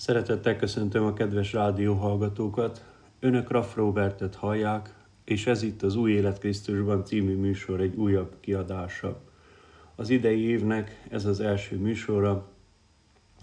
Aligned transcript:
Szeretettel 0.00 0.56
köszöntöm 0.56 1.04
a 1.04 1.12
kedves 1.12 1.52
rádióhallgatókat. 1.52 2.84
Önök 3.18 3.50
Raff 3.50 3.74
Robertet 3.74 4.34
hallják, 4.34 4.94
és 5.24 5.46
ez 5.46 5.62
itt 5.62 5.82
az 5.82 5.96
Új 5.96 6.12
Élet 6.12 6.38
Krisztusban 6.38 7.04
című 7.04 7.36
műsor 7.36 7.80
egy 7.80 7.94
újabb 7.94 8.36
kiadása. 8.40 9.20
Az 9.94 10.10
idei 10.10 10.40
évnek 10.40 11.06
ez 11.10 11.24
az 11.24 11.40
első 11.40 11.76
műsora, 11.76 12.48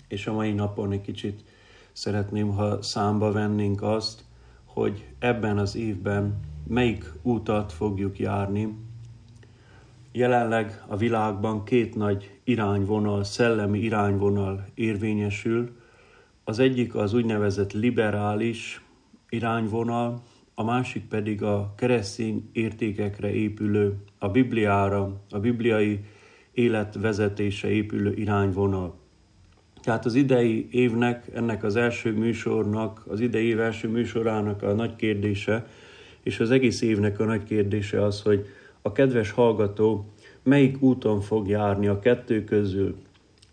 és 0.07 0.27
a 0.27 0.33
mai 0.33 0.53
napon 0.53 0.91
egy 0.91 1.01
kicsit 1.01 1.43
szeretném, 1.91 2.49
ha 2.49 2.81
számba 2.81 3.31
vennénk 3.31 3.81
azt, 3.81 4.23
hogy 4.65 5.05
ebben 5.19 5.57
az 5.57 5.75
évben 5.75 6.39
melyik 6.67 7.11
útat 7.21 7.71
fogjuk 7.71 8.19
járni. 8.19 8.77
Jelenleg 10.11 10.83
a 10.87 10.97
világban 10.97 11.63
két 11.63 11.95
nagy 11.95 12.39
irányvonal, 12.43 13.23
szellemi 13.23 13.79
irányvonal 13.79 14.65
érvényesül. 14.73 15.76
Az 16.49 16.59
egyik 16.59 16.95
az 16.95 17.13
úgynevezett 17.13 17.73
liberális 17.73 18.81
irányvonal, 19.29 20.21
a 20.53 20.63
másik 20.63 21.07
pedig 21.07 21.43
a 21.43 21.73
keresztény 21.77 22.49
értékekre 22.51 23.33
épülő, 23.33 23.95
a 24.17 24.29
Bibliára, 24.29 25.21
a 25.29 25.39
bibliai 25.39 25.99
életvezetése 26.51 27.69
épülő 27.69 28.13
irányvonal. 28.13 28.95
Tehát 29.81 30.05
az 30.05 30.15
idei 30.15 30.67
évnek, 30.71 31.29
ennek 31.33 31.63
az 31.63 31.75
első 31.75 32.13
műsornak, 32.13 33.03
az 33.07 33.19
idei 33.19 33.45
év 33.45 33.59
első 33.59 33.87
műsorának 33.87 34.63
a 34.63 34.73
nagy 34.73 34.95
kérdése, 34.95 35.67
és 36.23 36.39
az 36.39 36.51
egész 36.51 36.81
évnek 36.81 37.19
a 37.19 37.25
nagy 37.25 37.43
kérdése 37.43 38.03
az, 38.03 38.21
hogy 38.21 38.45
a 38.81 38.91
kedves 38.91 39.31
hallgató 39.31 40.05
melyik 40.43 40.81
úton 40.81 41.21
fog 41.21 41.47
járni 41.47 41.87
a 41.87 41.99
kettő 41.99 42.43
közül. 42.43 42.95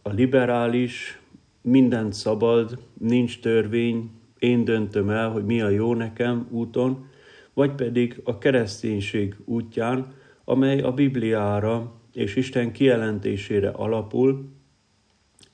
A 0.02 0.11
liberális, 0.11 1.19
mindent 1.66 2.12
szabad, 2.12 2.78
nincs 2.98 3.41
törvény, 3.41 4.10
én 4.38 4.64
döntöm 4.64 5.10
el, 5.10 5.30
hogy 5.30 5.44
mi 5.44 5.61
a 5.61 5.69
jó 5.69 5.94
nekem 5.94 6.47
úton, 6.50 7.06
vagy 7.55 7.72
pedig 7.72 8.20
a 8.25 8.39
kereszténység 8.39 9.36
útján, 9.44 10.12
amely 10.44 10.80
a 10.80 10.92
Bibliára 10.92 11.92
és 12.12 12.36
Isten 12.36 12.72
kijelentésére 12.72 13.69
alapul, 13.69 14.48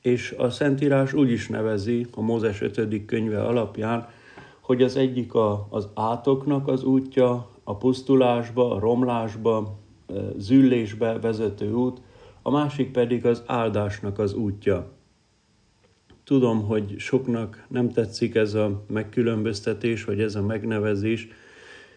és 0.02 0.34
a 0.38 0.50
Szentírás 0.50 1.12
úgy 1.12 1.30
is 1.30 1.48
nevezi 1.48 2.06
a 2.14 2.20
Mózes 2.20 2.60
5. 2.60 3.04
könyve 3.04 3.42
alapján, 3.42 4.08
hogy 4.60 4.82
az 4.82 4.96
egyik 4.96 5.34
a, 5.34 5.66
az 5.70 5.88
átoknak 5.94 6.68
az 6.68 6.84
útja, 6.84 7.48
a 7.64 7.76
pusztulásba, 7.76 8.74
a 8.74 8.78
romlásba, 8.78 9.78
züllésbe 10.36 11.18
vezető 11.18 11.72
út, 11.72 12.00
a 12.42 12.50
másik 12.50 12.90
pedig 12.90 13.26
az 13.26 13.42
áldásnak 13.46 14.18
az 14.18 14.34
útja. 14.34 14.98
Tudom, 16.30 16.62
hogy 16.62 16.94
soknak 16.98 17.64
nem 17.68 17.90
tetszik 17.90 18.34
ez 18.34 18.54
a 18.54 18.84
megkülönböztetés, 18.88 20.04
vagy 20.04 20.20
ez 20.20 20.34
a 20.34 20.42
megnevezés, 20.42 21.28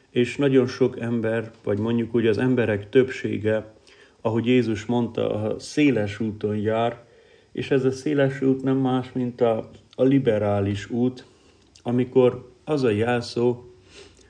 és 0.09 0.37
nagyon 0.37 0.67
sok 0.67 0.99
ember, 0.99 1.51
vagy 1.63 1.79
mondjuk 1.79 2.15
úgy 2.15 2.27
az 2.27 2.37
emberek 2.37 2.89
többsége, 2.89 3.73
ahogy 4.21 4.45
Jézus 4.45 4.85
mondta, 4.85 5.33
a 5.33 5.59
széles 5.59 6.19
úton 6.19 6.57
jár, 6.57 7.05
és 7.51 7.71
ez 7.71 7.85
a 7.85 7.91
széles 7.91 8.41
út 8.41 8.63
nem 8.63 8.77
más, 8.77 9.11
mint 9.11 9.41
a, 9.41 9.69
a 9.95 10.03
liberális 10.03 10.89
út, 10.89 11.25
amikor 11.83 12.51
az 12.63 12.83
a 12.83 12.89
jelszó, 12.89 13.63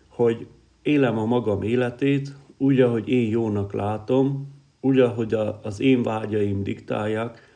hogy 0.08 0.48
élem 0.82 1.18
a 1.18 1.26
magam 1.26 1.62
életét, 1.62 2.34
úgy, 2.58 2.82
ahogy 2.82 3.10
én 3.10 3.30
jónak 3.30 3.74
látom, 3.74 4.54
úgy, 4.82 5.00
ahogy 5.00 5.34
a, 5.34 5.60
az 5.64 5.80
én 5.80 6.04
vágyaim 6.04 6.64
diktálják, 6.64 7.53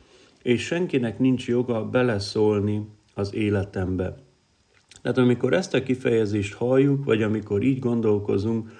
és 0.47 0.61
senkinek 0.61 1.19
nincs 1.19 1.47
joga 1.47 1.85
beleszólni 1.85 2.87
az 3.13 3.33
életembe. 3.33 4.15
Tehát 5.01 5.17
amikor 5.17 5.53
ezt 5.53 5.73
a 5.73 5.83
kifejezést 5.83 6.53
halljuk, 6.53 7.05
vagy 7.05 7.21
amikor 7.21 7.61
így 7.63 7.79
gondolkozunk, 7.79 8.71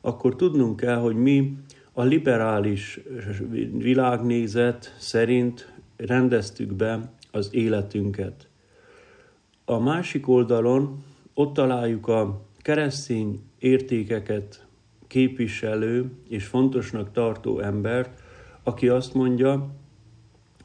akkor 0.00 0.36
tudnunk 0.36 0.76
kell, 0.76 0.96
hogy 0.96 1.16
mi 1.16 1.56
a 1.92 2.02
liberális 2.02 3.00
világnézet 3.76 4.96
szerint 4.98 5.72
rendeztük 5.96 6.72
be 6.72 7.12
az 7.30 7.48
életünket. 7.52 8.48
A 9.64 9.78
másik 9.78 10.28
oldalon 10.28 11.04
ott 11.34 11.54
találjuk 11.54 12.08
a 12.08 12.42
keresztény 12.58 13.40
értékeket 13.58 14.66
képviselő 15.06 16.10
és 16.28 16.44
fontosnak 16.44 17.12
tartó 17.12 17.58
embert, 17.58 18.22
aki 18.62 18.88
azt 18.88 19.14
mondja, 19.14 19.78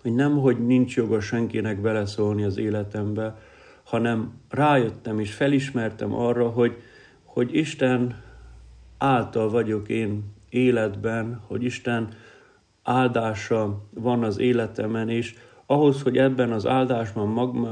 hogy 0.05 0.15
nem, 0.15 0.39
hogy 0.39 0.65
nincs 0.65 0.95
joga 0.95 1.19
senkinek 1.19 1.81
beleszólni 1.81 2.43
az 2.43 2.57
életembe, 2.57 3.37
hanem 3.83 4.33
rájöttem 4.49 5.19
és 5.19 5.33
felismertem 5.33 6.13
arra, 6.13 6.49
hogy, 6.49 6.81
hogy 7.23 7.55
Isten 7.55 8.21
által 8.97 9.49
vagyok 9.49 9.89
én 9.89 10.23
életben, 10.49 11.41
hogy 11.47 11.63
Isten 11.63 12.07
áldása 12.83 13.81
van 13.93 14.23
az 14.23 14.39
életemen, 14.39 15.09
és 15.09 15.35
ahhoz, 15.65 16.01
hogy 16.01 16.17
ebben 16.17 16.51
az 16.51 16.65
áldásban 16.65 17.27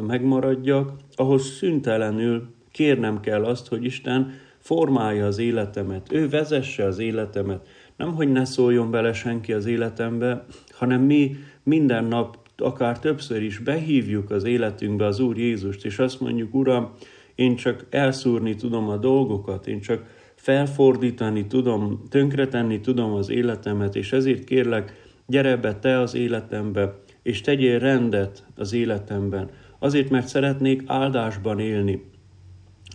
megmaradjak, 0.07 0.91
ahhoz 1.15 1.45
szüntelenül 1.45 2.53
kérnem 2.71 3.19
kell 3.19 3.45
azt, 3.45 3.67
hogy 3.67 3.83
Isten 3.83 4.31
formálja 4.59 5.25
az 5.25 5.37
életemet, 5.37 6.11
ő 6.11 6.29
vezesse 6.29 6.85
az 6.85 6.99
életemet. 6.99 7.67
Nem, 7.97 8.13
hogy 8.13 8.31
ne 8.31 8.45
szóljon 8.45 8.91
bele 8.91 9.13
senki 9.13 9.53
az 9.53 9.65
életembe, 9.65 10.45
hanem 10.71 11.01
mi 11.01 11.35
minden 11.63 12.05
nap, 12.05 12.37
akár 12.57 12.99
többször 12.99 13.41
is 13.41 13.59
behívjuk 13.59 14.31
az 14.31 14.43
életünkbe 14.43 15.05
az 15.05 15.19
Úr 15.19 15.37
Jézust, 15.37 15.85
és 15.85 15.99
azt 15.99 16.19
mondjuk, 16.19 16.53
Uram, 16.53 16.91
én 17.35 17.55
csak 17.55 17.85
elszúrni 17.89 18.55
tudom 18.55 18.89
a 18.89 18.97
dolgokat, 18.97 19.67
én 19.67 19.81
csak 19.81 20.05
felfordítani 20.35 21.47
tudom, 21.47 22.03
tönkretenni 22.09 22.79
tudom 22.79 23.13
az 23.13 23.29
életemet, 23.29 23.95
és 23.95 24.11
ezért 24.11 24.43
kérlek, 24.43 25.01
gyere 25.27 25.57
be 25.57 25.75
te 25.75 25.99
az 25.99 26.15
életembe, 26.15 26.95
és 27.21 27.41
tegyél 27.41 27.79
rendet 27.79 28.43
az 28.55 28.73
életemben. 28.73 29.49
Azért, 29.79 30.09
mert 30.09 30.27
szeretnék 30.27 30.83
áldásban 30.85 31.59
élni. 31.59 32.11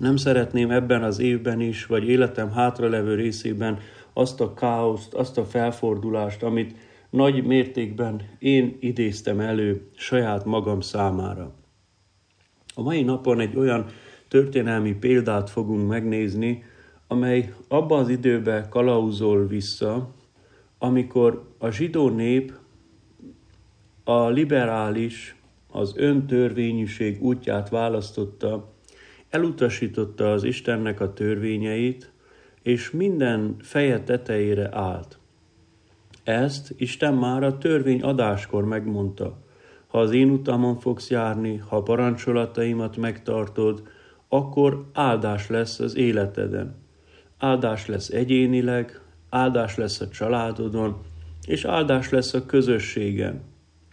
Nem 0.01 0.17
szeretném 0.17 0.71
ebben 0.71 1.03
az 1.03 1.19
évben 1.19 1.61
is, 1.61 1.87
vagy 1.87 2.09
életem 2.09 2.51
hátralevő 2.51 3.15
részében 3.15 3.79
azt 4.19 4.41
a 4.41 4.55
káoszt, 4.55 5.15
azt 5.15 5.39
a 5.39 5.45
felfordulást, 5.45 6.43
amit 6.43 6.77
nagy 7.11 7.45
mértékben 7.45 8.23
én 8.39 8.77
idéztem 8.81 9.41
elő 9.41 9.89
saját 9.97 10.45
magam 10.45 10.81
számára. 10.81 11.53
A 12.75 12.83
mai 12.83 13.03
napon 13.03 13.41
egy 13.41 13.57
olyan 13.57 13.87
történelmi 14.29 14.95
példát 14.95 15.51
fogunk 15.51 15.89
megnézni, 15.89 16.65
amely 17.07 17.55
abba 17.69 17.97
az 17.97 18.09
időbe 18.09 18.67
kalauzol 18.71 19.47
vissza, 19.47 20.15
amikor 20.79 21.55
a 21.59 21.71
zsidó 21.71 22.09
nép 22.09 22.53
a 24.05 24.29
liberális, 24.29 25.37
az 25.71 25.93
öntörvényűség 25.97 27.23
útját 27.23 27.69
választotta, 27.69 28.73
elutasította 29.29 30.33
az 30.33 30.45
Istennek 30.45 31.01
a 31.01 31.13
törvényeit, 31.13 32.13
és 32.69 32.91
minden 32.91 33.57
feje 33.61 34.03
tetejére 34.03 34.69
állt. 34.73 35.19
Ezt 36.25 36.75
Isten 36.77 37.15
már 37.15 37.43
a 37.43 37.59
törvény 37.59 38.03
adáskor 38.03 38.65
megmondta. 38.65 39.39
Ha 39.87 39.99
az 39.99 40.13
én 40.13 40.31
utamon 40.31 40.79
fogsz 40.79 41.11
járni, 41.11 41.57
ha 41.57 41.83
parancsolataimat 41.83 42.97
megtartod, 42.97 43.83
akkor 44.29 44.85
áldás 44.93 45.49
lesz 45.49 45.81
az 45.81 45.97
életeden. 45.97 46.77
Áldás 47.39 47.87
lesz 47.87 48.09
egyénileg, 48.09 49.01
áldás 49.29 49.77
lesz 49.77 50.01
a 50.01 50.09
családodon, 50.09 50.97
és 51.47 51.65
áldás 51.65 52.11
lesz 52.11 52.35
a 52.35 52.47
közösségen. 52.47 53.43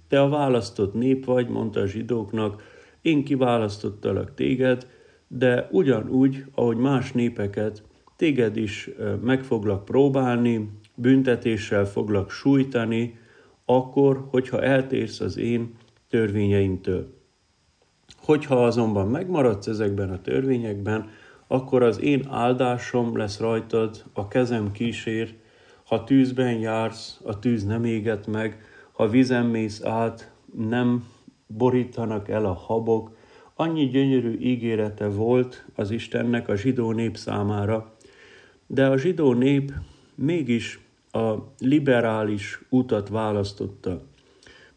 Te 0.08 0.22
a 0.22 0.30
választott 0.30 0.94
nép 0.94 1.26
vagy, 1.26 1.48
mondta 1.48 1.80
a 1.80 1.88
zsidóknak, 1.88 2.64
én 3.02 3.24
kiválasztottalak 3.24 4.34
téged, 4.34 4.88
de 5.28 5.68
ugyanúgy, 5.72 6.46
ahogy 6.56 6.78
más 6.78 7.12
népeket, 7.12 7.84
téged 8.16 8.58
is 8.58 8.90
meg 9.22 9.44
foglak 9.44 9.86
próbálni, 9.86 10.70
büntetéssel 10.96 11.86
foglak 11.86 12.32
sújtani, 12.32 13.18
akkor, 13.66 14.28
hogyha 14.30 14.62
eltérsz 14.62 15.20
az 15.20 15.38
én 15.38 15.74
törvényeimtől. 16.10 17.14
Hogyha 18.18 18.66
azonban 18.66 19.08
megmaradsz 19.08 19.68
ezekben 19.68 20.10
a 20.10 20.22
törvényekben, 20.22 21.10
akkor 21.48 21.84
az 21.84 22.02
én 22.02 22.28
áldásom 22.30 23.18
lesz 23.18 23.40
rajtad, 23.40 24.04
a 24.14 24.28
kezem 24.28 24.72
kísér, 24.72 25.36
ha 25.86 26.04
tűzben 26.04 26.60
jársz, 26.60 27.20
a 27.24 27.40
tűz 27.40 27.64
nem 27.64 27.84
éget 27.84 28.28
meg, 28.28 28.62
ha 28.92 29.08
vizen 29.08 29.46
mész 29.46 29.84
át, 29.84 30.32
nem 30.58 31.06
borítanak 31.48 32.30
el 32.30 32.46
a 32.46 32.54
habok. 32.54 33.18
Annyi 33.56 33.88
gyönyörű 33.88 34.38
ígérete 34.40 35.08
volt 35.08 35.66
az 35.76 35.92
Istennek 35.92 36.48
a 36.48 36.56
zsidó 36.56 36.92
nép 36.92 37.18
számára, 37.18 37.95
de 38.68 38.86
a 38.86 38.98
zsidó 38.98 39.34
nép 39.34 39.72
mégis 40.16 40.80
a 41.12 41.34
liberális 41.60 42.60
utat 42.70 43.10
választotta. 43.10 44.02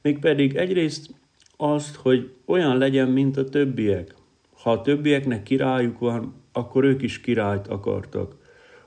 Mégpedig 0.02 0.56
egyrészt 0.56 1.14
azt, 1.56 1.94
hogy 1.94 2.30
olyan 2.44 2.78
legyen, 2.78 3.08
mint 3.08 3.36
a 3.36 3.48
többiek. 3.48 4.14
Ha 4.62 4.70
a 4.70 4.80
többieknek 4.80 5.42
királyuk 5.42 5.98
van, 5.98 6.34
akkor 6.52 6.84
ők 6.84 7.02
is 7.02 7.20
királyt 7.20 7.66
akartak. 7.66 8.36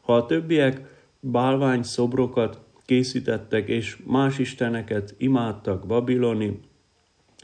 Ha 0.02 0.16
a 0.16 0.26
többiek 0.26 0.82
bálvány 1.20 1.84
szobrokat 1.84 2.60
készítettek, 2.86 3.68
és 3.68 3.98
más 4.06 4.40
isteneket 4.40 5.16
imádtak, 5.18 5.88
babiloni, 5.88 6.60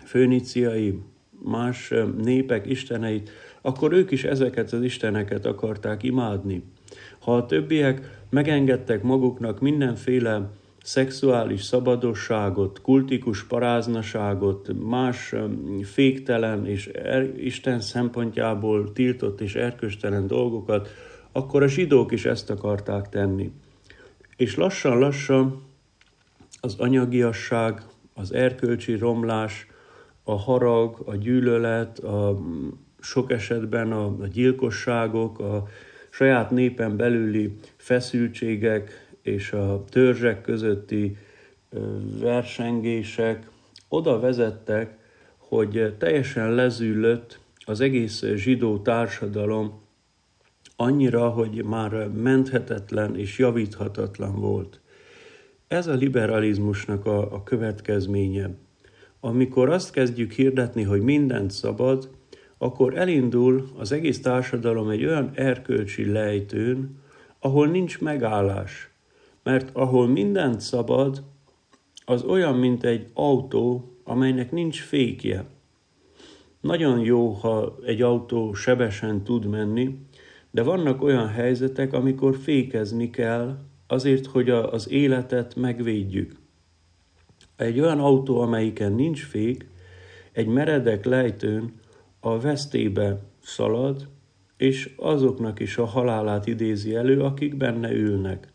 főniciai, 0.05 0.99
más 1.43 1.93
népek 2.17 2.65
isteneit, 2.65 3.29
akkor 3.61 3.93
ők 3.93 4.11
is 4.11 4.23
ezeket 4.23 4.71
az 4.71 4.81
isteneket 4.81 5.45
akarták 5.45 6.03
imádni. 6.03 6.63
Ha 7.27 7.35
a 7.35 7.45
többiek 7.45 8.23
megengedtek 8.29 9.03
maguknak 9.03 9.59
mindenféle 9.59 10.49
szexuális 10.83 11.63
szabadosságot, 11.63 12.81
kultikus 12.81 13.43
paráznaságot, 13.43 14.69
más 14.83 15.33
féktelen 15.83 16.65
és 16.65 16.87
er, 16.87 17.33
Isten 17.37 17.79
szempontjából 17.79 18.91
tiltott 18.93 19.41
és 19.41 19.55
erköstelen 19.55 20.27
dolgokat, 20.27 20.89
akkor 21.31 21.63
a 21.63 21.67
zsidók 21.67 22.11
is 22.11 22.25
ezt 22.25 22.49
akarták 22.49 23.09
tenni. 23.09 23.51
És 24.35 24.55
lassan-lassan 24.55 25.61
az 26.61 26.75
anyagiasság, 26.79 27.81
az 28.13 28.33
erkölcsi 28.33 28.95
romlás, 28.95 29.67
a 30.23 30.35
harag, 30.35 31.01
a 31.05 31.15
gyűlölet, 31.15 31.99
a 31.99 32.39
sok 32.99 33.31
esetben 33.31 33.91
a, 33.91 34.05
a 34.05 34.27
gyilkosságok, 34.27 35.39
a 35.39 35.67
saját 36.17 36.51
népen 36.51 36.97
belüli 36.97 37.55
feszültségek 37.75 39.09
és 39.21 39.51
a 39.51 39.83
törzsek 39.89 40.41
közötti 40.41 41.17
versengések 42.19 43.49
oda 43.87 44.19
vezettek, 44.19 44.97
hogy 45.37 45.95
teljesen 45.97 46.51
lezűlött 46.51 47.39
az 47.65 47.81
egész 47.81 48.23
zsidó 48.35 48.77
társadalom 48.77 49.81
annyira, 50.75 51.29
hogy 51.29 51.63
már 51.63 52.07
menthetetlen 52.07 53.17
és 53.17 53.37
javíthatatlan 53.37 54.39
volt. 54.39 54.79
Ez 55.67 55.87
a 55.87 55.93
liberalizmusnak 55.93 57.05
a, 57.05 57.33
a 57.33 57.43
következménye. 57.43 58.49
Amikor 59.19 59.69
azt 59.69 59.91
kezdjük 59.91 60.31
hirdetni, 60.31 60.83
hogy 60.83 61.01
mindent 61.01 61.51
szabad, 61.51 62.09
akkor 62.57 62.97
elindul 62.97 63.69
az 63.77 63.91
egész 63.91 64.21
társadalom 64.21 64.89
egy 64.89 65.05
olyan 65.05 65.31
erkölcsi 65.33 66.11
lejtőn, 66.11 66.99
ahol 67.39 67.67
nincs 67.67 67.99
megállás. 67.99 68.89
Mert 69.43 69.69
ahol 69.73 70.07
mindent 70.07 70.61
szabad, 70.61 71.23
az 72.05 72.23
olyan, 72.23 72.55
mint 72.55 72.83
egy 72.83 73.09
autó, 73.13 73.91
amelynek 74.03 74.51
nincs 74.51 74.81
fékje. 74.81 75.45
Nagyon 76.61 76.99
jó, 76.99 77.29
ha 77.29 77.77
egy 77.85 78.01
autó 78.01 78.53
sebesen 78.53 79.23
tud 79.23 79.45
menni, 79.45 79.99
de 80.51 80.63
vannak 80.63 81.03
olyan 81.03 81.27
helyzetek, 81.27 81.93
amikor 81.93 82.35
fékezni 82.35 83.09
kell, 83.09 83.57
azért, 83.87 84.25
hogy 84.25 84.49
az 84.49 84.89
életet 84.89 85.55
megvédjük. 85.55 86.35
Egy 87.55 87.79
olyan 87.79 87.99
autó, 87.99 88.41
amelyiken 88.41 88.93
nincs 88.93 89.25
fék, 89.25 89.67
egy 90.31 90.47
meredek 90.47 91.05
lejtőn 91.05 91.73
a 92.27 92.39
vesztébe 92.39 93.19
szalad, 93.43 94.07
és 94.57 94.93
azoknak 94.95 95.59
is 95.59 95.77
a 95.77 95.85
halálát 95.85 96.47
idézi 96.47 96.95
elő, 96.95 97.21
akik 97.21 97.55
benne 97.55 97.91
ülnek. 97.91 98.47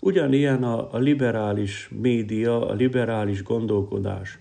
Ugyanilyen 0.00 0.62
a, 0.64 0.92
a 0.92 0.98
liberális 0.98 1.90
média, 2.00 2.68
a 2.68 2.72
liberális 2.72 3.42
gondolkodás. 3.42 4.38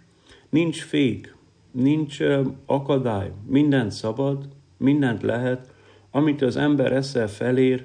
Nincs 0.49 0.83
fék, 0.83 1.35
nincs 1.71 2.19
akadály, 2.65 3.31
mindent 3.47 3.91
szabad, 3.91 4.47
mindent 4.77 5.21
lehet, 5.21 5.73
amit 6.11 6.41
az 6.41 6.57
ember 6.57 6.91
eszel 6.91 7.27
felér, 7.27 7.83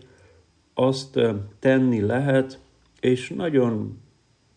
azt 0.75 1.21
tenni 1.59 2.01
lehet, 2.01 2.59
és 3.01 3.29
nagyon 3.29 3.99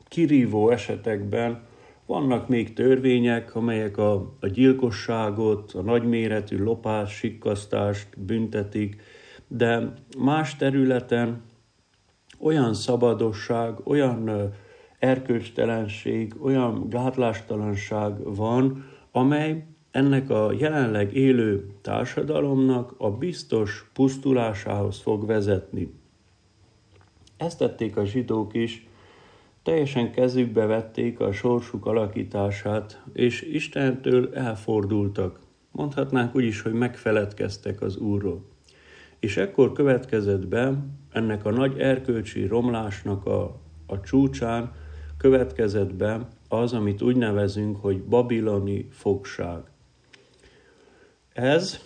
kirívó 0.07 0.69
esetekben 0.69 1.62
vannak 2.07 2.48
még 2.48 2.74
törvények, 2.74 3.56
amelyek 3.56 3.98
a, 3.98 4.13
a 4.39 4.48
gyilkosságot, 4.48 5.71
a 5.71 5.81
nagyméretű 5.81 6.63
lopás, 6.63 7.13
sikkasztást 7.13 8.19
büntetik, 8.19 9.01
de 9.48 9.94
más 10.18 10.56
területen 10.56 11.42
olyan 12.39 12.74
szabadosság, 12.74 13.80
olyan 13.83 14.54
erkölcstelenség, 15.00 16.36
olyan 16.42 16.89
gátlástalanság 16.89 18.36
van, 18.36 18.86
amely 19.12 19.65
ennek 19.92 20.30
a 20.30 20.51
jelenleg 20.60 21.13
élő 21.15 21.71
társadalomnak 21.81 22.95
a 22.98 23.12
biztos 23.12 23.89
pusztulásához 23.94 25.00
fog 25.00 25.25
vezetni. 25.25 25.94
Ezt 27.38 27.57
tették 27.57 27.98
a 27.98 28.06
zsidók 28.06 28.53
is, 28.53 28.88
teljesen 29.67 30.11
kezükbe 30.11 30.65
vették 30.65 31.19
a 31.19 31.31
sorsuk 31.31 31.85
alakítását, 31.85 33.01
és 33.13 33.41
Istentől 33.41 34.33
elfordultak. 34.33 35.39
Mondhatnánk 35.71 36.35
úgy 36.35 36.43
is, 36.43 36.61
hogy 36.61 36.73
megfeledkeztek 36.73 37.81
az 37.81 37.97
Úrról. 37.97 38.45
És 39.19 39.37
ekkor 39.37 39.71
következett 39.71 40.47
be 40.47 40.73
ennek 41.11 41.45
a 41.45 41.51
nagy 41.51 41.79
erkölcsi 41.79 42.45
romlásnak 42.45 43.25
a, 43.25 43.59
a 43.85 44.01
csúcsán, 44.01 44.71
következett 45.17 45.93
be 45.93 46.27
az, 46.47 46.73
amit 46.73 47.01
úgy 47.01 47.17
nevezünk, 47.17 47.77
hogy 47.77 48.03
babiloni 48.03 48.87
fogság. 48.91 49.59
Ez 51.33 51.79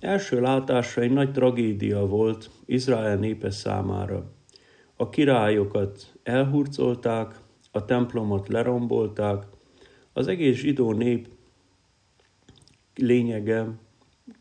első 0.00 0.40
látásra 0.40 1.02
egy 1.02 1.12
nagy 1.12 1.32
tragédia 1.32 2.06
volt 2.06 2.50
Izrael 2.66 3.16
népe 3.16 3.50
számára. 3.50 4.32
A 4.96 5.08
királyokat 5.08 6.13
elhurcolták, 6.24 7.38
a 7.70 7.84
templomot 7.84 8.48
lerombolták, 8.48 9.42
az 10.12 10.26
egész 10.26 10.56
zsidó 10.56 10.92
nép 10.92 11.28
lényege, 12.94 13.68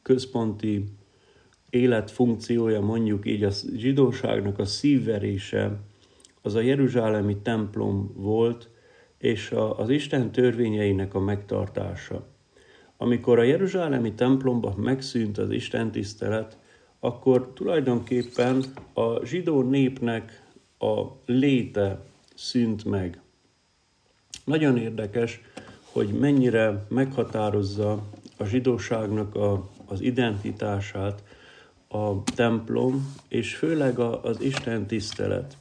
központi 0.01 0.83
életfunkciója, 1.69 2.81
mondjuk 2.81 3.25
így 3.25 3.43
a 3.43 3.49
zsidóságnak 3.75 4.59
a 4.59 4.65
szívverése, 4.65 5.79
az 6.41 6.55
a 6.55 6.61
Jeruzsálemi 6.61 7.37
templom 7.37 8.13
volt, 8.15 8.69
és 9.17 9.51
a, 9.51 9.79
az 9.79 9.89
Isten 9.89 10.31
törvényeinek 10.31 11.13
a 11.13 11.19
megtartása. 11.19 12.27
Amikor 12.97 13.39
a 13.39 13.43
Jeruzsálemi 13.43 14.13
templomban 14.13 14.73
megszűnt 14.77 15.37
az 15.37 15.51
Isten 15.51 15.91
tisztelet, 15.91 16.57
akkor 16.99 17.51
tulajdonképpen 17.53 18.63
a 18.93 19.25
zsidó 19.25 19.61
népnek 19.61 20.42
a 20.83 21.15
léte 21.25 21.99
szűnt 22.35 22.85
meg. 22.85 23.21
Nagyon 24.45 24.77
érdekes, 24.77 25.41
hogy 25.91 26.07
mennyire 26.07 26.85
meghatározza 26.87 28.03
a 28.37 28.45
zsidóságnak 28.45 29.35
a, 29.35 29.69
az 29.85 30.01
identitását 30.01 31.23
a 31.87 32.23
templom, 32.23 33.15
és 33.27 33.55
főleg 33.55 33.99
a, 33.99 34.23
az 34.23 34.41
Isten 34.41 34.85
tisztelet. 34.85 35.57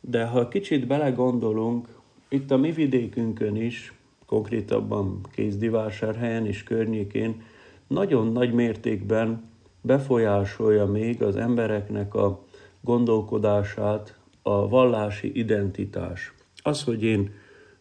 De 0.00 0.24
ha 0.24 0.48
kicsit 0.48 0.86
belegondolunk, 0.86 1.88
itt 2.28 2.50
a 2.50 2.56
mi 2.56 2.72
vidékünkön 2.72 3.56
is, 3.56 3.92
konkrétabban 4.26 5.20
Kézdivásárhelyen 5.34 6.46
és 6.46 6.62
környékén 6.62 7.42
nagyon 7.86 8.32
nagy 8.32 8.52
mértékben 8.52 9.42
befolyásolja 9.80 10.86
még 10.86 11.22
az 11.22 11.36
embereknek 11.36 12.14
a 12.14 12.44
gondolkodását 12.80 14.16
a 14.46 14.68
vallási 14.68 15.38
identitás. 15.38 16.34
Az, 16.62 16.84
hogy 16.84 17.02
én 17.02 17.32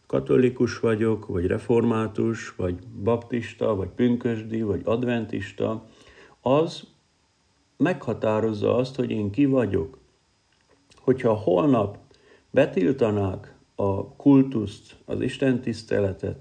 katolikus 0.08 0.80
vagyok, 0.80 1.26
vagy 1.26 1.46
református, 1.46 2.56
vagy 2.56 2.76
baptista, 3.04 3.76
vagy 3.76 3.90
pünkösdi, 3.96 4.62
vagy 4.62 4.82
adventista, 4.84 5.86
az 6.42 6.88
meghatározza 7.78 8.76
azt, 8.76 8.96
hogy 8.96 9.12
én 9.12 9.32
ki 9.32 9.46
vagyok. 9.46 9.98
Hogyha 10.96 11.34
holnap 11.34 11.98
betiltanák 12.52 13.56
a 13.76 14.16
kultuszt, 14.16 14.96
az 15.06 15.22
Isten 15.22 15.62
tiszteletet, 15.62 16.38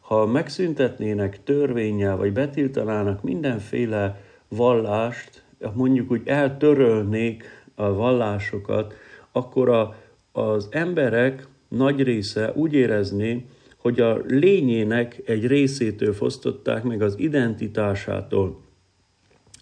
ha 0.00 0.26
megszüntetnének 0.26 1.42
törvényel, 1.42 2.16
vagy 2.16 2.32
betiltanának 2.32 3.22
mindenféle 3.22 4.20
vallást, 4.48 5.44
mondjuk 5.74 6.10
úgy 6.10 6.22
eltörölnék 6.24 7.44
a 7.74 7.92
vallásokat, 7.92 8.94
akkor 9.36 9.68
a, 9.68 9.94
az 10.32 10.68
emberek 10.70 11.46
nagy 11.68 12.02
része 12.02 12.52
úgy 12.54 12.72
érezné, 12.72 13.46
hogy 13.76 14.00
a 14.00 14.20
lényének 14.26 15.22
egy 15.24 15.46
részétől 15.46 16.12
fosztották 16.12 16.82
meg 16.82 17.02
az 17.02 17.18
identitásától. 17.18 18.60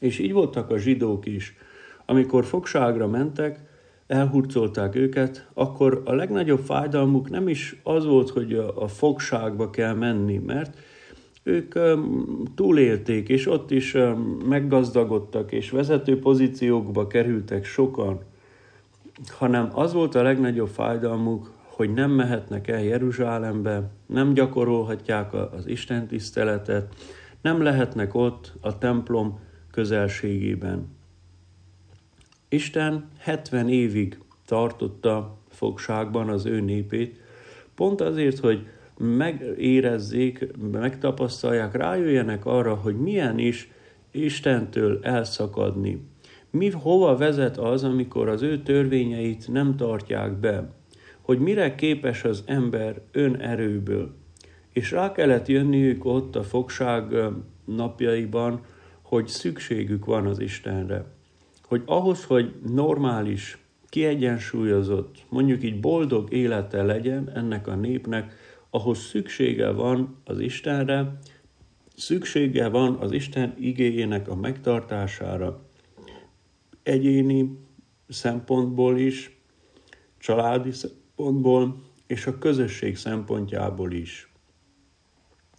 És 0.01 0.19
így 0.19 0.33
voltak 0.33 0.71
a 0.71 0.79
zsidók 0.79 1.27
is. 1.27 1.57
Amikor 2.07 2.45
fogságra 2.45 3.09
mentek, 3.09 3.59
elhurcolták 4.07 4.95
őket, 4.95 5.49
akkor 5.55 6.03
a 6.05 6.13
legnagyobb 6.13 6.61
fájdalmuk 6.61 7.31
nem 7.31 7.49
is 7.49 7.81
az 7.83 8.07
volt, 8.07 8.31
hogy 8.31 8.55
a, 8.55 8.89
fogságba 8.89 9.71
kell 9.71 9.95
menni, 9.95 10.39
mert 10.39 10.79
ők 11.43 11.75
túlélték, 12.55 13.29
és 13.29 13.47
ott 13.47 13.71
is 13.71 13.97
meggazdagodtak, 14.49 15.53
és 15.53 15.71
vezető 15.71 16.19
pozíciókba 16.19 17.07
kerültek 17.07 17.65
sokan, 17.65 18.21
hanem 19.29 19.71
az 19.73 19.93
volt 19.93 20.15
a 20.15 20.23
legnagyobb 20.23 20.69
fájdalmuk, 20.69 21.53
hogy 21.63 21.93
nem 21.93 22.11
mehetnek 22.11 22.69
el 22.69 22.83
Jeruzsálembe, 22.83 23.91
nem 24.07 24.35
gyakorolhatják 24.35 25.33
az 25.33 25.67
Isten 25.67 26.07
tiszteletet, 26.07 26.95
nem 27.41 27.63
lehetnek 27.63 28.15
ott 28.15 28.53
a 28.61 28.79
templom 28.79 29.39
közelségében. 29.71 30.89
Isten 32.49 33.09
70 33.19 33.69
évig 33.69 34.19
tartotta 34.47 35.39
fogságban 35.49 36.29
az 36.29 36.47
ő 36.47 36.61
népét, 36.61 37.21
pont 37.75 38.01
azért, 38.01 38.39
hogy 38.39 38.67
megérezzék, 38.99 40.49
megtapasztalják, 40.73 41.75
rájöjjenek 41.75 42.45
arra, 42.45 42.75
hogy 42.75 42.97
milyen 42.97 43.39
is 43.39 43.71
Istentől 44.11 44.99
elszakadni. 45.03 46.09
Mi 46.55 46.71
hova 46.71 47.17
vezet 47.17 47.59
az, 47.59 47.85
amikor 47.85 48.29
az 48.29 48.43
ő 48.43 48.63
törvényeit 48.63 49.49
nem 49.49 49.77
tartják 49.77 50.33
be? 50.33 50.73
Hogy 51.21 51.39
mire 51.39 51.75
képes 51.75 52.25
az 52.25 52.43
ember 52.47 53.01
önerőből? 53.13 54.15
És 54.73 54.91
rá 54.91 55.13
kellett 55.13 55.47
jönniük 55.47 56.05
ott 56.05 56.37
a 56.37 56.43
fogság 56.43 57.05
napjaiban, 57.65 58.61
hogy 59.03 59.27
szükségük 59.27 60.05
van 60.05 60.27
az 60.27 60.41
Istenre. 60.41 61.05
Hogy 61.63 61.83
ahhoz, 61.87 62.25
hogy 62.25 62.55
normális, 62.75 63.59
kiegyensúlyozott, 63.89 65.25
mondjuk 65.29 65.63
így 65.63 65.81
boldog 65.81 66.33
élete 66.33 66.83
legyen 66.83 67.31
ennek 67.35 67.67
a 67.67 67.75
népnek, 67.75 68.35
ahhoz 68.71 68.99
szüksége 68.99 69.71
van 69.71 70.17
az 70.25 70.39
Istenre, 70.39 71.19
szüksége 71.97 72.69
van 72.69 72.95
az 73.01 73.13
Isten 73.13 73.55
igényének 73.59 74.29
a 74.29 74.35
megtartására, 74.35 75.64
egyéni 76.85 77.59
szempontból 78.09 78.99
is, 78.99 79.39
családi 80.19 80.71
szempontból, 80.71 81.83
és 82.07 82.27
a 82.27 82.39
közösség 82.39 82.97
szempontjából 82.97 83.93
is. 83.93 84.33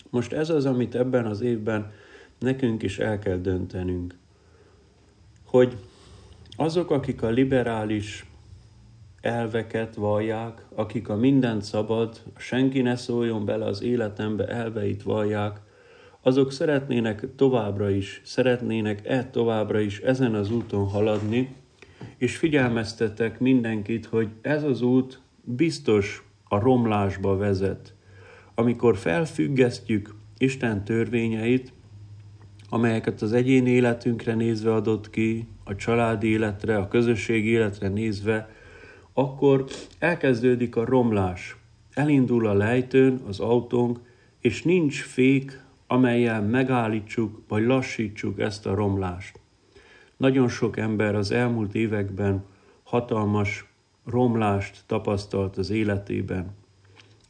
Most 0.09 0.33
ez 0.33 0.49
az, 0.49 0.65
amit 0.65 0.95
ebben 0.95 1.25
az 1.25 1.41
évben 1.41 1.91
nekünk 2.39 2.83
is 2.83 2.99
el 2.99 3.19
kell 3.19 3.37
döntenünk, 3.37 4.17
hogy 5.45 5.77
azok, 6.55 6.91
akik 6.91 7.21
a 7.21 7.29
liberális 7.29 8.25
elveket 9.21 9.95
vallják, 9.95 10.65
akik 10.75 11.09
a 11.09 11.15
mindent 11.15 11.61
szabad, 11.61 12.23
senki 12.37 12.81
ne 12.81 12.95
szóljon 12.95 13.45
bele 13.45 13.65
az 13.65 13.81
életembe 13.81 14.47
elveit 14.47 15.03
vallják, 15.03 15.61
azok 16.25 16.51
szeretnének 16.51 17.25
továbbra 17.35 17.89
is, 17.89 18.21
szeretnének-e 18.23 19.25
továbbra 19.25 19.79
is 19.79 19.99
ezen 19.99 20.35
az 20.35 20.51
úton 20.51 20.87
haladni, 20.87 21.55
és 22.17 22.37
figyelmeztetek 22.37 23.39
mindenkit, 23.39 24.05
hogy 24.05 24.27
ez 24.41 24.63
az 24.63 24.81
út 24.81 25.19
biztos 25.43 26.23
a 26.43 26.59
romlásba 26.59 27.37
vezet. 27.37 27.93
Amikor 28.55 28.97
felfüggesztjük 28.97 30.15
Isten 30.37 30.83
törvényeit, 30.83 31.73
amelyeket 32.69 33.21
az 33.21 33.33
egyén 33.33 33.67
életünkre 33.67 34.33
nézve 34.33 34.73
adott 34.73 35.09
ki, 35.09 35.47
a 35.63 35.75
családi 35.75 36.27
életre, 36.27 36.77
a 36.77 36.87
közösségi 36.87 37.49
életre 37.49 37.87
nézve, 37.87 38.49
akkor 39.13 39.65
elkezdődik 39.99 40.75
a 40.75 40.85
romlás. 40.85 41.57
Elindul 41.93 42.47
a 42.47 42.53
lejtőn 42.53 43.21
az 43.27 43.39
autónk, 43.39 43.99
és 44.39 44.63
nincs 44.63 45.01
fék, 45.01 45.63
amelyel 45.87 46.41
megállítsuk 46.41 47.41
vagy 47.47 47.65
lassítsuk 47.65 48.39
ezt 48.39 48.65
a 48.65 48.75
romlást. 48.75 49.39
Nagyon 50.17 50.47
sok 50.47 50.77
ember 50.77 51.15
az 51.15 51.31
elmúlt 51.31 51.75
években 51.75 52.43
hatalmas 52.83 53.65
romlást 54.05 54.83
tapasztalt 54.85 55.57
az 55.57 55.69
életében. 55.69 56.55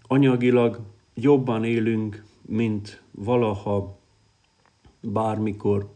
Anyagilag 0.08 0.80
jobban 1.14 1.64
élünk, 1.64 2.24
mint 2.42 3.02
valaha, 3.12 3.98
bármikor. 5.02 5.94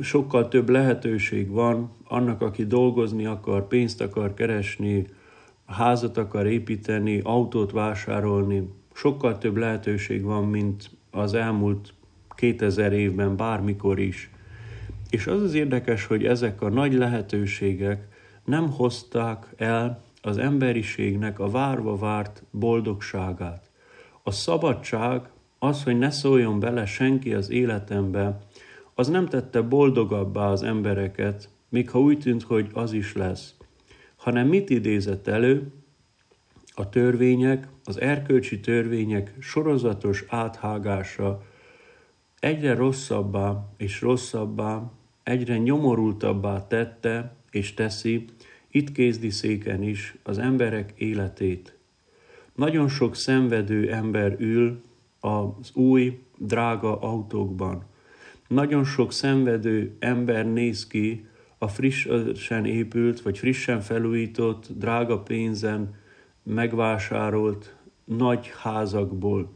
Sokkal 0.00 0.48
több 0.48 0.68
lehetőség 0.68 1.48
van 1.48 1.90
annak, 2.04 2.40
aki 2.40 2.66
dolgozni 2.66 3.26
akar, 3.26 3.66
pénzt 3.66 4.00
akar 4.00 4.34
keresni, 4.34 5.06
házat 5.66 6.16
akar 6.16 6.46
építeni, 6.46 7.20
autót 7.24 7.70
vásárolni. 7.70 8.68
Sokkal 8.92 9.38
több 9.38 9.56
lehetőség 9.56 10.22
van, 10.22 10.44
mint 10.48 10.90
az 11.10 11.34
elmúlt 11.34 11.94
2000 12.34 12.92
évben 12.92 13.36
bármikor 13.36 13.98
is. 13.98 14.30
És 15.10 15.26
az 15.26 15.42
az 15.42 15.54
érdekes, 15.54 16.04
hogy 16.04 16.24
ezek 16.24 16.62
a 16.62 16.68
nagy 16.68 16.92
lehetőségek 16.92 18.08
nem 18.44 18.70
hozták 18.70 19.46
el 19.56 20.02
az 20.22 20.38
emberiségnek 20.38 21.38
a 21.38 21.50
várva 21.50 21.96
várt 21.96 22.42
boldogságát. 22.50 23.70
A 24.22 24.30
szabadság, 24.30 25.28
az, 25.58 25.82
hogy 25.82 25.98
ne 25.98 26.10
szóljon 26.10 26.60
bele 26.60 26.86
senki 26.86 27.34
az 27.34 27.50
életembe, 27.50 28.38
az 28.94 29.08
nem 29.08 29.28
tette 29.28 29.60
boldogabbá 29.60 30.50
az 30.50 30.62
embereket, 30.62 31.48
még 31.68 31.90
ha 31.90 32.00
úgy 32.00 32.18
tűnt, 32.18 32.42
hogy 32.42 32.70
az 32.72 32.92
is 32.92 33.14
lesz, 33.14 33.54
hanem 34.16 34.46
mit 34.46 34.70
idézett 34.70 35.26
elő? 35.26 35.72
A 36.80 36.88
törvények, 36.88 37.68
az 37.84 38.00
erkölcsi 38.00 38.60
törvények 38.60 39.34
sorozatos 39.38 40.24
áthágása 40.28 41.42
egyre 42.38 42.74
rosszabbá 42.74 43.68
és 43.76 44.00
rosszabbá, 44.00 44.92
egyre 45.22 45.58
nyomorultabbá 45.58 46.66
tette 46.66 47.36
és 47.50 47.74
teszi 47.74 48.24
itt 48.70 48.92
kézdi 48.92 49.30
széken 49.30 49.82
is 49.82 50.16
az 50.22 50.38
emberek 50.38 50.92
életét. 50.96 51.76
Nagyon 52.54 52.88
sok 52.88 53.16
szenvedő 53.16 53.92
ember 53.92 54.36
ül 54.38 54.82
az 55.20 55.70
új, 55.74 56.18
drága 56.38 57.00
autókban. 57.00 57.84
Nagyon 58.48 58.84
sok 58.84 59.12
szenvedő 59.12 59.96
ember 59.98 60.52
néz 60.52 60.86
ki 60.86 61.26
a 61.58 61.68
frissen 61.68 62.64
épült, 62.64 63.20
vagy 63.20 63.38
frissen 63.38 63.80
felújított, 63.80 64.68
drága 64.76 65.18
pénzen 65.18 65.98
megvásárolt 66.54 67.74
nagy 68.04 68.52
házakból. 68.62 69.50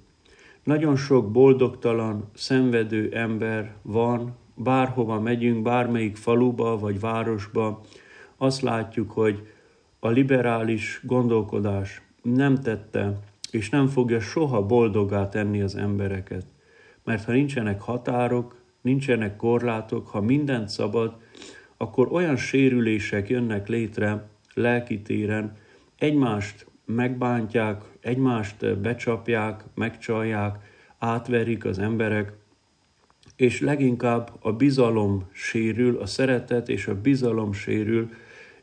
Nagyon 0.63 0.97
sok 0.97 1.31
boldogtalan, 1.31 2.31
szenvedő 2.35 3.11
ember 3.13 3.75
van, 3.83 4.37
bárhova 4.55 5.21
megyünk, 5.21 5.63
bármelyik 5.63 6.17
faluba 6.17 6.79
vagy 6.79 7.01
városba, 7.01 7.81
azt 8.37 8.61
látjuk, 8.61 9.11
hogy 9.11 9.47
a 9.99 10.09
liberális 10.09 11.01
gondolkodás 11.03 12.03
nem 12.23 12.61
tette, 12.61 13.19
és 13.51 13.71
nem 13.71 13.87
fogja 13.87 14.21
soha 14.21 14.67
boldogá 14.67 15.29
tenni 15.29 15.63
az 15.63 15.77
embereket. 15.77 16.47
Mert 17.05 17.25
ha 17.25 17.33
nincsenek 17.33 17.81
határok, 17.81 18.57
nincsenek 18.81 19.37
korlátok, 19.37 20.07
ha 20.07 20.21
mindent 20.21 20.69
szabad, 20.69 21.17
akkor 21.77 22.13
olyan 22.13 22.37
sérülések 22.37 23.29
jönnek 23.29 23.69
létre 23.69 24.29
lelki 24.55 25.03
téren, 25.03 25.57
egymást 25.99 26.67
megbántják, 26.85 27.83
egymást 28.01 28.79
becsapják, 28.79 29.65
megcsalják, 29.75 30.59
átverik 30.99 31.65
az 31.65 31.79
emberek, 31.79 32.33
és 33.37 33.61
leginkább 33.61 34.31
a 34.41 34.53
bizalom 34.53 35.29
sérül, 35.33 35.99
a 35.99 36.07
szeretet 36.07 36.69
és 36.69 36.87
a 36.87 37.01
bizalom 37.01 37.53
sérül, 37.53 38.11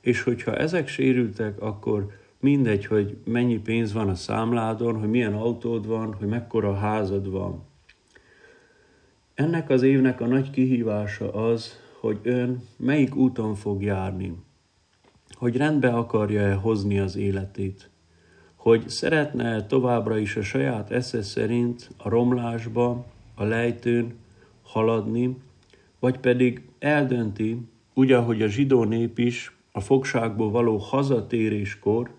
és 0.01 0.21
hogyha 0.21 0.55
ezek 0.55 0.87
sérültek, 0.87 1.61
akkor 1.61 2.11
mindegy, 2.39 2.85
hogy 2.85 3.17
mennyi 3.23 3.59
pénz 3.59 3.93
van 3.93 4.09
a 4.09 4.15
számládon, 4.15 4.99
hogy 4.99 5.09
milyen 5.09 5.33
autód 5.33 5.87
van, 5.87 6.13
hogy 6.13 6.27
mekkora 6.27 6.75
házad 6.75 7.29
van. 7.29 7.63
Ennek 9.33 9.69
az 9.69 9.81
évnek 9.81 10.21
a 10.21 10.25
nagy 10.25 10.49
kihívása 10.49 11.33
az, 11.33 11.79
hogy 11.99 12.19
ön 12.23 12.63
melyik 12.77 13.15
úton 13.15 13.55
fog 13.55 13.83
járni, 13.83 14.35
hogy 15.31 15.57
rendbe 15.57 15.89
akarja-e 15.89 16.53
hozni 16.53 16.99
az 16.99 17.15
életét, 17.15 17.90
hogy 18.61 18.89
szeretne 18.89 19.65
továbbra 19.65 20.17
is 20.17 20.35
a 20.35 20.41
saját 20.41 20.91
esze 20.91 21.21
szerint 21.21 21.89
a 21.97 22.09
romlásba, 22.09 23.05
a 23.35 23.43
lejtőn 23.43 24.13
haladni, 24.63 25.37
vagy 25.99 26.17
pedig 26.17 26.61
eldönti, 26.79 27.57
úgy, 27.93 28.11
ahogy 28.11 28.41
a 28.41 28.47
zsidó 28.47 28.83
nép 28.83 29.19
is 29.19 29.55
a 29.71 29.79
fogságból 29.79 30.51
való 30.51 30.77
hazatéréskor, 30.77 32.09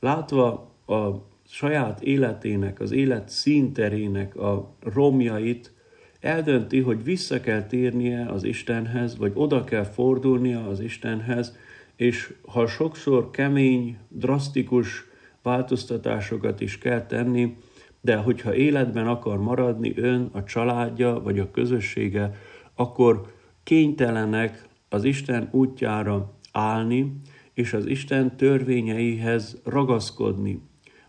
látva 0.00 0.70
a 0.86 1.08
saját 1.48 2.02
életének, 2.02 2.80
az 2.80 2.90
élet 2.90 3.28
színterének 3.28 4.36
a 4.36 4.74
romjait, 4.80 5.72
eldönti, 6.20 6.80
hogy 6.80 7.04
vissza 7.04 7.40
kell 7.40 7.62
térnie 7.62 8.26
az 8.30 8.44
Istenhez, 8.44 9.16
vagy 9.16 9.32
oda 9.34 9.64
kell 9.64 9.84
fordulnia 9.84 10.68
az 10.68 10.80
Istenhez, 10.80 11.56
és 11.96 12.34
ha 12.46 12.66
sokszor 12.66 13.30
kemény, 13.30 13.98
drasztikus 14.08 15.07
változtatásokat 15.42 16.60
is 16.60 16.78
kell 16.78 17.06
tenni, 17.06 17.56
de 18.00 18.16
hogyha 18.16 18.54
életben 18.54 19.06
akar 19.06 19.38
maradni 19.38 19.92
ön, 19.96 20.28
a 20.32 20.44
családja 20.44 21.20
vagy 21.20 21.38
a 21.38 21.50
közössége, 21.50 22.34
akkor 22.74 23.32
kénytelenek 23.62 24.68
az 24.88 25.04
Isten 25.04 25.48
útjára 25.50 26.32
állni, 26.52 27.20
és 27.54 27.72
az 27.72 27.86
Isten 27.86 28.36
törvényeihez 28.36 29.60
ragaszkodni, 29.64 30.60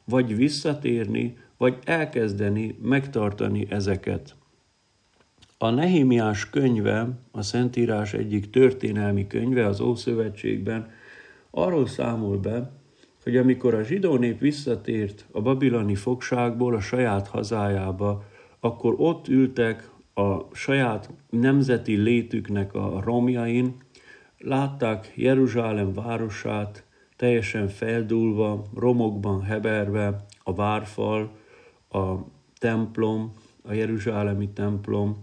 vagy 0.04 0.36
visszatérni, 0.36 1.38
vagy 1.58 1.78
elkezdeni 1.84 2.78
megtartani 2.82 3.68
ezeket. 3.70 4.36
A 5.58 5.70
Nehémiás 5.70 6.50
könyve, 6.50 7.10
a 7.32 7.42
Szentírás 7.42 8.14
egyik 8.14 8.50
történelmi 8.50 9.28
könyve 9.28 9.66
az 9.66 9.80
Ószövetségben 9.80 10.92
arról 11.52 11.88
számol 11.88 12.38
be, 12.38 12.72
hogy 13.24 13.38
amikor 13.38 13.74
a 13.74 13.84
zsidó 13.84 14.18
nép 14.18 14.40
visszatért 14.40 15.26
a 15.32 15.42
babiloni 15.42 15.96
fogságból 15.96 16.76
a 16.76 16.80
saját 16.80 17.28
hazájába, 17.28 18.24
akkor 18.60 18.94
ott 18.98 19.28
ültek 19.28 19.90
a 20.14 20.56
saját 20.56 21.10
nemzeti 21.30 21.96
létüknek 21.96 22.74
a 22.74 23.02
romjain, 23.04 23.76
látták 24.38 25.12
Jeruzsálem 25.16 25.94
városát 25.94 26.84
teljesen 27.16 27.68
feldúlva, 27.68 28.66
romokban 28.76 29.42
heberve, 29.42 30.26
a 30.44 30.54
várfal, 30.54 31.32
a 31.90 32.14
templom, 32.60 33.32
a 33.64 33.74
Jeruzsálemi 33.74 34.50
templom. 34.50 35.18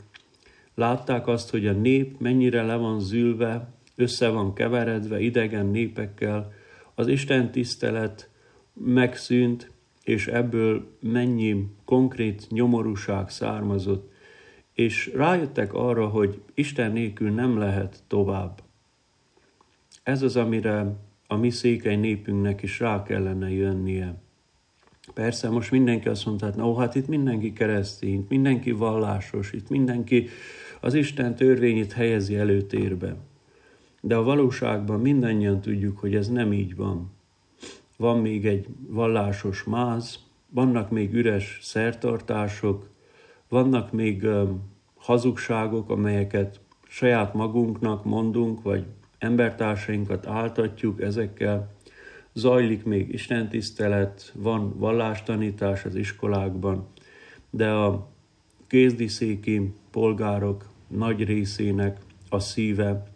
Látták 0.74 1.26
azt, 1.26 1.50
hogy 1.50 1.66
a 1.66 1.72
nép 1.72 2.20
mennyire 2.20 2.62
le 2.62 2.76
van 2.76 3.00
zülve, 3.00 3.68
össze 3.94 4.28
van 4.28 4.54
keveredve 4.54 5.20
idegen 5.20 5.66
népekkel, 5.66 6.52
az 6.98 7.08
Isten 7.08 7.50
tisztelet 7.50 8.30
megszűnt, 8.72 9.70
és 10.04 10.26
ebből 10.26 10.96
mennyi 11.00 11.66
konkrét 11.84 12.46
nyomorúság 12.50 13.30
származott, 13.30 14.12
és 14.74 15.12
rájöttek 15.14 15.72
arra, 15.74 16.06
hogy 16.08 16.42
Isten 16.54 16.92
nélkül 16.92 17.30
nem 17.30 17.58
lehet 17.58 18.02
tovább. 18.06 18.62
Ez 20.02 20.22
az, 20.22 20.36
amire 20.36 20.96
a 21.26 21.36
mi 21.36 21.50
székely 21.50 21.96
népünknek 21.96 22.62
is 22.62 22.80
rá 22.80 23.02
kellene 23.02 23.50
jönnie. 23.50 24.14
Persze 25.14 25.48
most 25.48 25.70
mindenki 25.70 26.08
azt 26.08 26.26
mondta, 26.26 26.46
hogy 26.46 26.54
no, 26.54 26.74
hát 26.74 26.94
itt 26.94 27.06
mindenki 27.08 27.52
keresztény, 27.52 28.26
mindenki 28.28 28.70
vallásos, 28.70 29.52
itt 29.52 29.68
mindenki 29.68 30.28
az 30.80 30.94
Isten 30.94 31.34
törvényét 31.34 31.92
helyezi 31.92 32.36
előtérbe. 32.36 33.16
De 34.06 34.16
a 34.16 34.22
valóságban 34.22 35.00
mindannyian 35.00 35.60
tudjuk, 35.60 35.98
hogy 35.98 36.14
ez 36.14 36.28
nem 36.28 36.52
így 36.52 36.76
van. 36.76 37.10
Van 37.96 38.20
még 38.20 38.46
egy 38.46 38.66
vallásos 38.88 39.64
máz, 39.64 40.18
vannak 40.50 40.90
még 40.90 41.14
üres 41.14 41.58
szertartások, 41.62 42.88
vannak 43.48 43.92
még 43.92 44.26
hazugságok, 44.94 45.90
amelyeket 45.90 46.60
saját 46.88 47.34
magunknak 47.34 48.04
mondunk, 48.04 48.62
vagy 48.62 48.84
embertársainkat 49.18 50.26
áltatjuk 50.26 51.00
ezekkel, 51.00 51.74
zajlik 52.32 52.84
még 52.84 53.12
istentisztelet, 53.12 54.32
van 54.34 54.78
vallástanítás 54.78 55.84
az 55.84 55.94
iskolákban, 55.94 56.86
de 57.50 57.70
a 57.70 58.08
kézdiszéki 58.66 59.72
polgárok 59.90 60.66
nagy 60.88 61.24
részének 61.24 61.98
a 62.28 62.38
szíve 62.38 63.14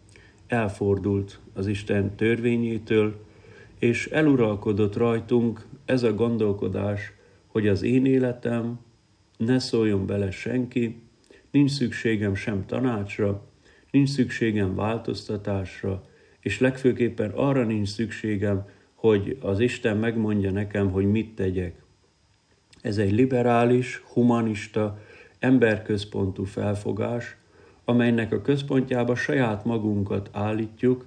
elfordult 0.51 1.39
az 1.53 1.67
Isten 1.67 2.15
törvényétől, 2.15 3.25
és 3.79 4.07
eluralkodott 4.07 4.95
rajtunk 4.95 5.65
ez 5.85 6.03
a 6.03 6.13
gondolkodás, 6.13 7.13
hogy 7.47 7.67
az 7.67 7.83
én 7.83 8.05
életem 8.05 8.79
ne 9.37 9.59
szóljon 9.59 10.05
bele 10.05 10.31
senki, 10.31 11.01
nincs 11.51 11.71
szükségem 11.71 12.35
sem 12.35 12.65
tanácsra, 12.65 13.43
nincs 13.91 14.09
szükségem 14.09 14.75
változtatásra, 14.75 16.03
és 16.39 16.59
legfőképpen 16.59 17.31
arra 17.31 17.63
nincs 17.63 17.87
szükségem, 17.87 18.65
hogy 18.95 19.37
az 19.41 19.59
Isten 19.59 19.97
megmondja 19.97 20.51
nekem, 20.51 20.91
hogy 20.91 21.05
mit 21.05 21.35
tegyek. 21.35 21.81
Ez 22.81 22.97
egy 22.97 23.11
liberális, 23.11 24.03
humanista, 24.13 24.99
emberközpontú 25.39 26.43
felfogás, 26.43 27.37
amelynek 27.91 28.31
a 28.31 28.41
központjába 28.41 29.15
saját 29.15 29.65
magunkat 29.65 30.29
állítjuk, 30.31 31.05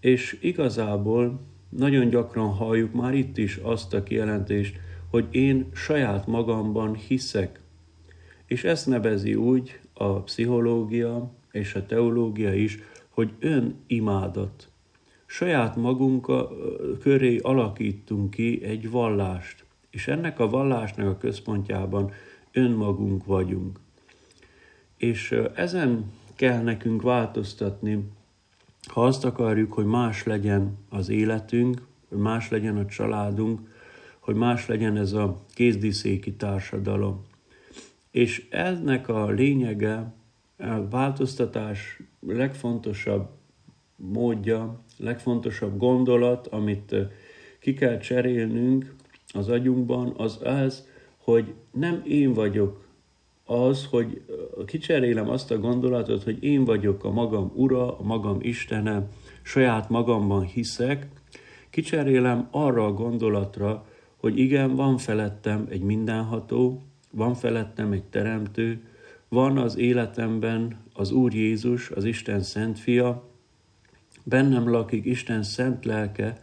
és 0.00 0.38
igazából 0.40 1.40
nagyon 1.68 2.08
gyakran 2.08 2.48
halljuk 2.48 2.92
már 2.92 3.14
itt 3.14 3.38
is 3.38 3.56
azt 3.56 3.94
a 3.94 4.02
kijelentést, 4.02 4.76
hogy 5.10 5.26
én 5.30 5.66
saját 5.74 6.26
magamban 6.26 6.94
hiszek. 6.94 7.60
És 8.46 8.64
ezt 8.64 8.86
nevezi 8.86 9.34
úgy 9.34 9.80
a 9.94 10.20
pszichológia 10.20 11.30
és 11.52 11.74
a 11.74 11.86
teológia 11.86 12.54
is, 12.54 12.78
hogy 13.08 13.30
önimádat. 13.40 14.68
Saját 15.26 15.76
magunk 15.76 16.32
köré 17.00 17.38
alakítunk 17.38 18.30
ki 18.30 18.64
egy 18.64 18.90
vallást, 18.90 19.64
és 19.90 20.08
ennek 20.08 20.40
a 20.40 20.48
vallásnak 20.48 21.08
a 21.08 21.18
központjában 21.18 22.12
önmagunk 22.52 23.24
vagyunk. 23.24 23.78
És 24.96 25.34
ezen 25.54 26.12
kell 26.36 26.62
nekünk 26.62 27.02
változtatni, 27.02 28.08
ha 28.86 29.04
azt 29.04 29.24
akarjuk, 29.24 29.72
hogy 29.72 29.84
más 29.84 30.24
legyen 30.24 30.78
az 30.88 31.08
életünk, 31.08 31.86
hogy 32.08 32.18
más 32.18 32.50
legyen 32.50 32.76
a 32.76 32.86
családunk, 32.86 33.60
hogy 34.18 34.34
más 34.34 34.66
legyen 34.66 34.96
ez 34.96 35.12
a 35.12 35.44
kézdiszéki 35.54 36.34
társadalom. 36.34 37.24
És 38.10 38.46
ennek 38.50 39.08
a 39.08 39.30
lényege, 39.30 40.14
a 40.58 40.88
változtatás 40.88 42.00
legfontosabb 42.20 43.28
módja, 43.96 44.80
legfontosabb 44.96 45.78
gondolat, 45.78 46.46
amit 46.46 46.94
ki 47.60 47.74
kell 47.74 47.98
cserélnünk 47.98 48.94
az 49.32 49.48
agyunkban, 49.48 50.14
az 50.16 50.38
az, 50.42 50.88
hogy 51.16 51.54
nem 51.72 52.02
én 52.04 52.32
vagyok 52.32 52.85
az, 53.46 53.86
hogy 53.90 54.22
kicserélem 54.66 55.28
azt 55.28 55.50
a 55.50 55.58
gondolatot, 55.58 56.22
hogy 56.22 56.44
én 56.44 56.64
vagyok 56.64 57.04
a 57.04 57.10
magam 57.10 57.52
ura, 57.54 57.98
a 57.98 58.02
magam 58.02 58.38
istene, 58.40 59.08
saját 59.42 59.88
magamban 59.88 60.42
hiszek, 60.42 61.06
kicserélem 61.70 62.48
arra 62.50 62.86
a 62.86 62.92
gondolatra, 62.92 63.86
hogy 64.16 64.38
igen, 64.38 64.74
van 64.74 64.98
felettem 64.98 65.66
egy 65.70 65.82
mindenható, 65.82 66.82
van 67.10 67.34
felettem 67.34 67.92
egy 67.92 68.04
teremtő, 68.04 68.82
van 69.28 69.58
az 69.58 69.76
életemben 69.76 70.76
az 70.94 71.10
Úr 71.10 71.34
Jézus, 71.34 71.90
az 71.90 72.04
Isten 72.04 72.42
Szent 72.42 72.78
Fia, 72.78 73.28
bennem 74.22 74.70
lakik 74.70 75.04
Isten 75.04 75.42
szent 75.42 75.84
lelke, 75.84 76.40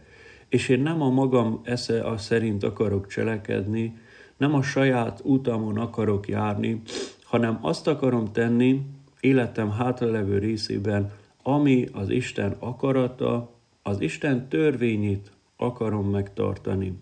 és 0.48 0.68
én 0.68 0.80
nem 0.80 1.02
a 1.02 1.10
magam 1.10 1.60
esze 1.64 2.18
szerint 2.18 2.62
akarok 2.62 3.06
cselekedni, 3.06 3.96
nem 4.36 4.54
a 4.54 4.62
saját 4.62 5.20
utamon 5.24 5.78
akarok 5.78 6.28
járni, 6.28 6.82
hanem 7.24 7.58
azt 7.60 7.86
akarom 7.86 8.32
tenni 8.32 8.86
életem 9.20 9.70
hátralevő 9.70 10.38
részében, 10.38 11.12
ami 11.42 11.86
az 11.92 12.08
Isten 12.08 12.56
akarata, 12.58 13.52
az 13.82 14.00
Isten 14.00 14.48
törvényét 14.48 15.32
akarom 15.56 16.10
megtartani. 16.10 16.98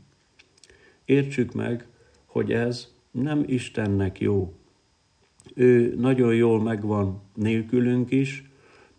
Értsük 1.04 1.52
meg, 1.52 1.86
hogy 2.26 2.52
ez 2.52 2.88
nem 3.10 3.44
Istennek 3.46 4.20
jó. 4.20 4.52
Ő 5.54 5.94
nagyon 5.98 6.34
jól 6.34 6.62
megvan 6.62 7.20
nélkülünk 7.34 8.10
is, 8.10 8.50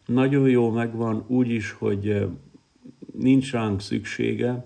nagyon 0.06 0.50
jól 0.50 0.72
megvan 0.72 1.24
úgy 1.28 1.50
is, 1.50 1.72
hogy 1.72 2.28
nincs 3.14 3.52
ránk 3.52 3.82
szüksége, 3.82 4.66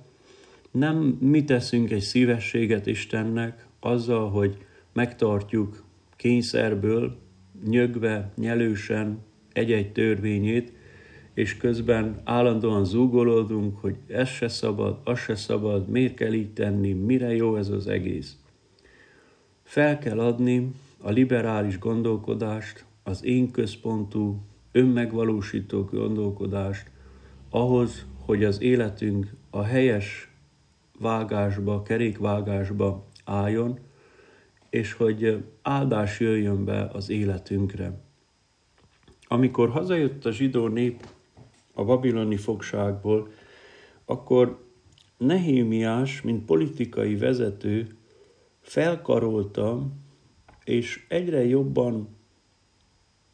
nem 0.72 1.18
mi 1.20 1.44
teszünk 1.44 1.92
egy 1.92 2.02
szívességet 2.02 2.86
Istennek 2.86 3.68
azzal, 3.80 4.30
hogy 4.30 4.58
megtartjuk 4.94 5.84
kényszerből, 6.16 7.18
nyögve, 7.66 8.32
nyelősen 8.36 9.20
egy-egy 9.54 9.92
törvényét, 9.92 10.74
és 11.34 11.58
közben 11.58 12.22
állandóan 12.24 12.86
zúgolódunk, 12.86 13.78
hogy 13.78 13.96
ez 14.08 14.28
se 14.28 14.48
szabad, 14.48 15.00
az 15.04 15.20
se 15.20 15.36
szabad, 15.36 15.90
miért 15.90 16.14
kell 16.14 16.34
így 16.34 16.54
tenni, 16.54 16.94
mire 16.94 17.36
jó 17.36 17.56
ez 17.56 17.70
az 17.70 17.88
egész. 17.88 18.36
Fel 19.64 19.98
kell 19.98 20.20
adni 20.20 20.72
a 21.02 21.10
liberális 21.10 21.80
gondolkodást, 21.80 22.86
az 23.04 23.24
én 23.24 23.52
központú, 23.52 24.42
önmegvalósító 24.72 25.90
gondolkodást 25.92 26.92
ahhoz, 27.50 28.06
hogy 28.26 28.44
az 28.44 28.62
életünk 28.62 29.34
a 29.50 29.64
helyes 29.64 30.27
vágásba, 31.00 31.82
kerékvágásba 31.82 33.06
álljon, 33.26 33.80
és 34.70 34.94
hogy 34.94 35.44
áldás 35.62 36.20
jöjjön 36.20 36.66
be 36.66 36.90
az 36.94 37.10
életünkre. 37.10 38.02
Amikor 39.28 39.70
hazajött 39.70 40.26
a 40.26 40.32
zsidó 40.32 40.68
nép 40.68 41.08
a 41.74 41.84
babiloni 41.84 42.38
fogságból, 42.38 43.30
akkor 44.06 44.66
Nehémiás, 45.18 46.22
mint 46.22 46.46
politikai 46.46 47.16
vezető, 47.16 47.98
felkarolta, 48.62 49.88
és 50.64 51.06
egyre 51.08 51.46
jobban 51.46 52.18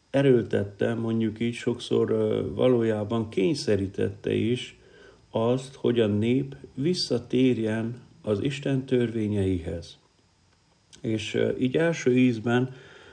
erőltette, 0.10 0.94
mondjuk 0.94 1.40
így 1.40 1.54
sokszor 1.54 2.08
valójában 2.56 3.30
kényszerítette 3.30 4.34
is 4.34 4.80
azt, 5.36 5.76
hogy 5.76 6.00
a 6.00 6.08
nép 6.08 6.56
visszatérjen 6.74 8.02
az 8.22 8.44
Isten 8.44 8.86
törvényeihez. 8.86 9.98
És 11.02 11.40
így 11.60 11.76
első 11.76 12.18
ízben 12.18 12.70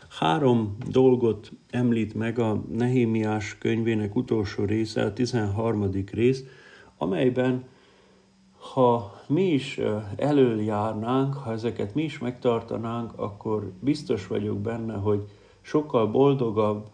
három 0.09 0.77
dolgot 0.91 1.51
említ 1.71 2.15
meg 2.15 2.39
a 2.39 2.63
Nehémiás 2.73 3.59
könyvének 3.59 4.17
utolsó 4.17 4.65
része, 4.65 5.05
a 5.05 5.13
13. 5.13 5.91
rész, 6.13 6.45
amelyben 6.97 7.65
ha 8.73 9.21
mi 9.27 9.53
is 9.53 9.81
előjárnánk, 10.17 11.35
ha 11.35 11.53
ezeket 11.53 11.95
mi 11.95 12.03
is 12.03 12.19
megtartanánk, 12.19 13.13
akkor 13.17 13.73
biztos 13.81 14.27
vagyok 14.27 14.59
benne, 14.59 14.95
hogy 14.95 15.29
sokkal 15.61 16.07
boldogabb, 16.07 16.87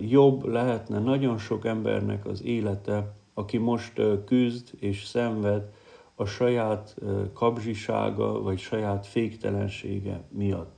jobb 0.00 0.44
lehetne 0.44 0.98
nagyon 0.98 1.38
sok 1.38 1.64
embernek 1.64 2.26
az 2.26 2.42
élete, 2.42 3.16
aki 3.38 3.56
most 3.56 4.00
küzd 4.24 4.70
és 4.78 5.04
szenved 5.04 5.72
a 6.14 6.24
saját 6.24 6.96
kabzsisága 7.32 8.42
vagy 8.42 8.58
saját 8.58 9.06
féktelensége 9.06 10.22
miatt. 10.30 10.76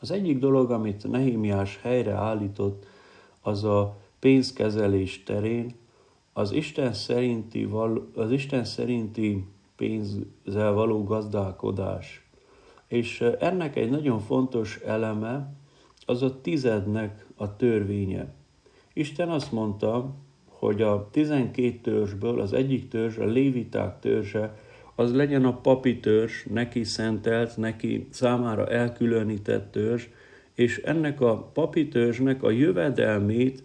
Az 0.00 0.10
egyik 0.10 0.38
dolog, 0.38 0.70
amit 0.70 1.10
Nehémiás 1.10 1.78
helyre 1.82 2.12
állított, 2.12 2.86
az 3.40 3.64
a 3.64 3.96
pénzkezelés 4.18 5.22
terén, 5.22 5.74
az 6.32 6.52
Isten 6.52 6.92
szerinti, 6.92 7.68
az 8.14 8.30
Isten 8.30 8.64
szerinti 8.64 9.46
pénzzel 9.76 10.72
való 10.72 11.04
gazdálkodás. 11.04 12.26
És 12.86 13.20
ennek 13.20 13.76
egy 13.76 13.90
nagyon 13.90 14.20
fontos 14.20 14.76
eleme 14.76 15.54
az 16.06 16.22
a 16.22 16.40
tizednek 16.40 17.26
a 17.36 17.56
törvénye. 17.56 18.34
Isten 18.92 19.28
azt 19.28 19.52
mondta, 19.52 20.14
hogy 20.62 20.82
a 20.82 21.08
12 21.10 21.78
törzsből 21.82 22.40
az 22.40 22.52
egyik 22.52 22.88
törzs, 22.88 23.16
a 23.16 23.24
léviták 23.24 24.00
törzse, 24.00 24.58
az 24.94 25.14
legyen 25.14 25.44
a 25.44 25.60
papi 25.60 26.00
törzs, 26.00 26.44
neki 26.50 26.84
szentelt, 26.84 27.56
neki 27.56 28.06
számára 28.10 28.66
elkülönített 28.66 29.72
törzs, 29.72 30.06
és 30.54 30.78
ennek 30.78 31.20
a 31.20 31.50
papi 31.52 31.88
törzsnek 31.88 32.42
a 32.42 32.50
jövedelmét 32.50 33.62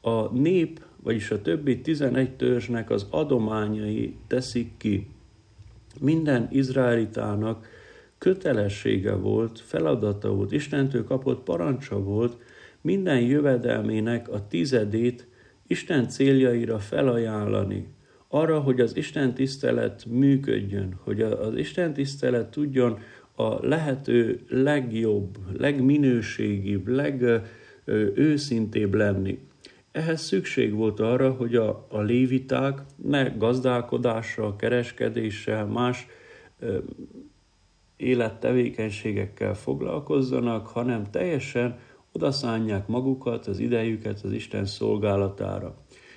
a 0.00 0.32
nép, 0.32 0.80
vagyis 1.02 1.30
a 1.30 1.42
többi 1.42 1.80
11 1.80 2.36
törzsnek 2.36 2.90
az 2.90 3.06
adományai 3.10 4.14
teszik 4.26 4.70
ki. 4.76 5.06
Minden 6.00 6.48
izraelitának 6.50 7.68
kötelessége 8.18 9.14
volt, 9.14 9.60
feladata 9.60 10.34
volt, 10.34 10.52
Istentől 10.52 11.04
kapott 11.04 11.42
parancsa 11.42 12.02
volt, 12.02 12.36
minden 12.80 13.20
jövedelmének 13.20 14.28
a 14.28 14.46
tizedét 14.48 15.26
Isten 15.66 16.08
céljaira 16.08 16.78
felajánlani, 16.78 17.86
arra, 18.28 18.60
hogy 18.60 18.80
az 18.80 18.96
Isten 18.96 19.34
tisztelet 19.34 20.04
működjön, 20.08 20.98
hogy 21.02 21.22
az 21.22 21.56
Isten 21.56 21.92
tisztelet 21.92 22.50
tudjon 22.50 22.98
a 23.34 23.66
lehető 23.66 24.40
legjobb, 24.48 25.38
legminőségibb, 25.58 26.88
legőszintébb 27.84 28.94
lenni. 28.94 29.38
Ehhez 29.92 30.20
szükség 30.20 30.74
volt 30.74 31.00
arra, 31.00 31.30
hogy 31.30 31.56
a, 31.56 31.86
a 31.90 32.00
léviták 32.00 32.80
ne 32.96 33.28
gazdálkodással, 33.28 34.56
kereskedéssel, 34.56 35.66
más 35.66 36.06
ö, 36.58 36.78
élettevékenységekkel 37.96 39.54
foglalkozzanak, 39.54 40.66
hanem 40.66 41.10
teljesen 41.10 41.78
odaszánják 42.16 42.86
magukat, 42.86 43.46
az 43.46 43.58
idejüket 43.58 44.20
az 44.20 44.32
Isten 44.32 44.64
szolgálatára. 44.64 45.76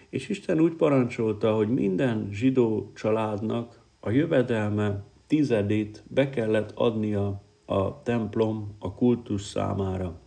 És 0.10 0.30
Isten 0.30 0.60
úgy 0.60 0.74
parancsolta, 0.74 1.56
hogy 1.56 1.68
minden 1.68 2.30
zsidó 2.32 2.92
családnak 2.96 3.82
a 4.00 4.10
jövedelme 4.10 5.04
tizedét 5.28 6.04
be 6.08 6.30
kellett 6.30 6.72
adnia 6.76 7.44
a 7.66 8.02
templom, 8.02 8.76
a 8.80 8.94
kultus 8.94 9.42
számára. 9.42 10.20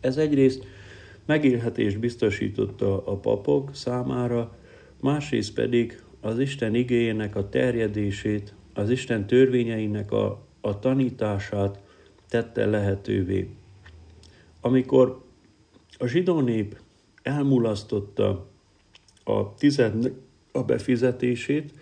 Ez 0.00 0.16
egyrészt 0.16 0.66
megélhetést 1.26 1.98
biztosította 1.98 3.06
a 3.06 3.16
papok 3.16 3.74
számára, 3.74 4.56
másrészt 5.00 5.54
pedig 5.54 6.02
az 6.20 6.38
Isten 6.38 6.74
igényének 6.74 7.36
a 7.36 7.48
terjedését, 7.48 8.54
az 8.74 8.90
Isten 8.90 9.26
törvényeinek 9.26 10.12
a, 10.12 10.46
a 10.60 10.78
tanítását 10.78 11.82
tette 12.28 12.66
lehetővé. 12.66 13.57
Amikor 14.60 15.24
a 15.98 16.06
zsidó 16.06 16.40
nép 16.40 16.78
elmulasztotta 17.22 18.46
a 19.24 19.54
tized 19.54 20.12
a 20.52 20.62
befizetését, 20.62 21.72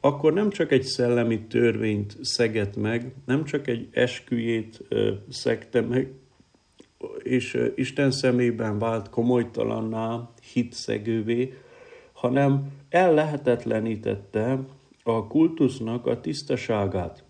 akkor 0.00 0.32
nem 0.32 0.50
csak 0.50 0.72
egy 0.72 0.82
szellemi 0.82 1.40
törvényt 1.40 2.16
szegett 2.20 2.76
meg, 2.76 3.14
nem 3.26 3.44
csak 3.44 3.66
egy 3.66 3.88
esküjét 3.92 4.84
szegte 5.28 5.80
meg, 5.80 6.12
és 7.22 7.70
Isten 7.74 8.10
szemében 8.10 8.78
vált 8.78 9.10
komolytalanná, 9.10 10.30
hitszegővé, 10.52 11.54
hanem 12.12 12.72
ellehetetlenítette 12.88 14.58
a 15.02 15.26
kultusznak 15.26 16.06
a 16.06 16.20
tisztaságát. 16.20 17.24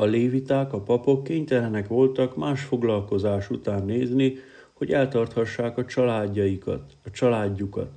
A 0.00 0.04
léviták, 0.04 0.72
a 0.72 0.80
papok 0.80 1.24
kénytelenek 1.24 1.88
voltak 1.88 2.36
más 2.36 2.62
foglalkozás 2.62 3.50
után 3.50 3.84
nézni, 3.84 4.34
hogy 4.72 4.92
eltarthassák 4.92 5.78
a 5.78 5.84
családjaikat, 5.84 6.92
a 7.04 7.10
családjukat. 7.10 7.90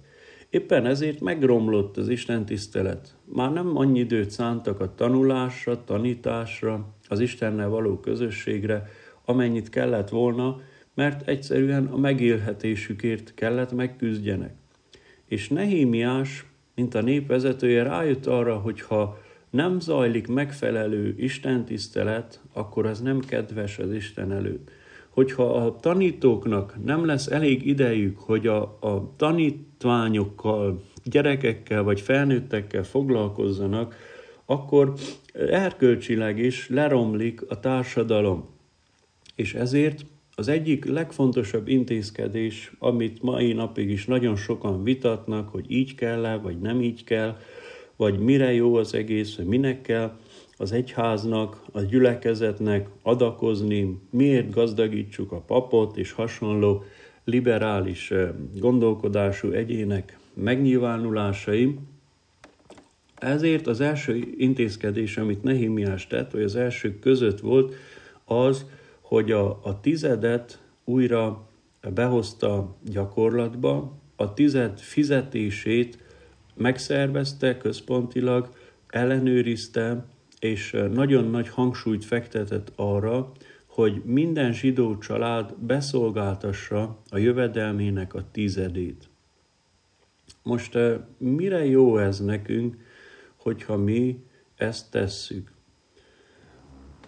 Éppen 0.50 0.86
ezért 0.86 1.20
megromlott 1.20 1.98
az 1.98 2.10
Isten 2.10 2.46
tisztelet. 2.46 3.16
Már 3.26 3.52
nem 3.52 3.78
annyi 3.78 4.00
időt 4.00 4.30
szántak 4.30 4.80
a 4.80 4.96
tanulásra, 4.96 5.84
tanításra, 5.84 6.88
az 7.08 7.20
Istennel 7.20 7.70
való 7.70 8.00
közösségre, 8.00 8.90
amennyit 9.26 9.70
kellett 9.70 10.10
volna, 10.10 10.62
mert 10.96 11.28
egyszerűen 11.28 11.86
a 11.86 11.98
megélhetésükért 11.98 13.34
kellett 13.34 13.72
megküzdjenek. 13.72 14.54
És 15.26 15.50
Nehémiás, 15.50 16.46
mint 16.76 16.96
a 16.96 17.02
népvezetője 17.02 17.84
rájött 17.84 18.26
arra, 18.26 18.56
hogy 18.56 18.82
ha 18.82 19.18
nem 19.52 19.80
zajlik 19.80 20.28
megfelelő 20.28 21.16
istentisztelet, 21.18 22.40
akkor 22.54 22.86
az 22.86 23.02
nem 23.02 23.20
kedves 23.20 23.78
az 23.80 23.94
Isten 23.94 24.32
előtt. 24.32 24.72
Hogyha 25.10 25.56
a 25.56 25.76
tanítóknak 25.76 26.76
nem 26.84 27.06
lesz 27.06 27.28
elég 27.28 27.66
idejük, 27.66 28.20
hogy 28.20 28.48
a, 28.48 28.62
a 28.62 29.14
tanítványokkal, 29.16 30.84
gyerekekkel 31.04 31.84
vagy 31.84 32.02
felnőttekkel 32.02 32.84
foglalkozzanak, 32.84 33.96
akkor 34.46 34.94
erkölcsileg 35.34 36.40
is 36.40 36.70
leromlik 36.70 37.42
a 37.48 37.60
társadalom. 37.60 38.50
És 39.36 39.54
ezért 39.54 40.06
az 40.36 40.48
egyik 40.48 40.86
legfontosabb 40.86 41.68
intézkedés, 41.68 42.72
amit 42.80 43.22
mai 43.22 43.54
napig 43.54 43.90
is 43.90 44.06
nagyon 44.06 44.36
sokan 44.36 44.84
vitatnak, 44.84 45.50
hogy 45.50 45.66
így 45.68 45.96
kell-e, 45.96 46.36
vagy 46.36 46.60
nem 46.60 46.82
így 46.82 47.04
kell, 47.04 47.38
vagy 48.02 48.20
mire 48.20 48.54
jó 48.54 48.76
az 48.76 48.94
egész, 48.94 49.36
hogy 49.36 49.46
minek 49.46 49.82
kell 49.82 50.18
az 50.58 50.72
egyháznak, 50.72 51.62
a 51.72 51.82
gyülekezetnek 51.82 52.90
adakozni, 53.02 54.00
miért 54.10 54.52
gazdagítsuk 54.52 55.32
a 55.32 55.40
papot 55.40 55.98
és 55.98 56.12
hasonló 56.12 56.84
liberális 57.24 58.12
eh, 58.12 58.30
gondolkodású 58.60 59.52
egyének 59.52 60.18
megnyilvánulásai. 60.34 61.78
Ezért 63.16 63.68
az 63.68 63.82
első 63.82 64.34
intézkedés, 64.38 65.18
amit 65.18 65.44
Nehimiás 65.44 66.08
tett, 66.08 66.32
vagy 66.32 66.44
az 66.44 66.56
elsők 66.56 67.00
között 67.00 67.40
volt, 67.40 67.76
az, 68.26 68.66
hogy 69.02 69.32
a, 69.32 69.60
a 69.64 69.80
tizedet 69.82 70.62
újra 70.84 71.48
behozta 71.94 72.76
gyakorlatba, 72.92 73.94
a 74.16 74.34
tized 74.34 74.80
fizetését 74.80 75.98
megszervezte 76.54 77.58
központilag, 77.58 78.50
ellenőrizte, 78.88 80.06
és 80.40 80.78
nagyon 80.94 81.30
nagy 81.30 81.50
hangsúlyt 81.50 82.06
fektetett 82.06 82.72
arra, 82.76 83.32
hogy 83.66 84.02
minden 84.06 84.54
zsidó 84.54 84.98
család 84.98 85.54
beszolgáltassa 85.60 86.98
a 87.10 87.18
jövedelmének 87.18 88.14
a 88.14 88.26
tizedét. 88.32 89.10
Most 90.44 90.78
mire 91.18 91.66
jó 91.66 91.98
ez 91.98 92.20
nekünk, 92.20 92.78
hogyha 93.36 93.78
mi 93.78 94.24
ezt 94.56 94.92
tesszük? 94.92 95.52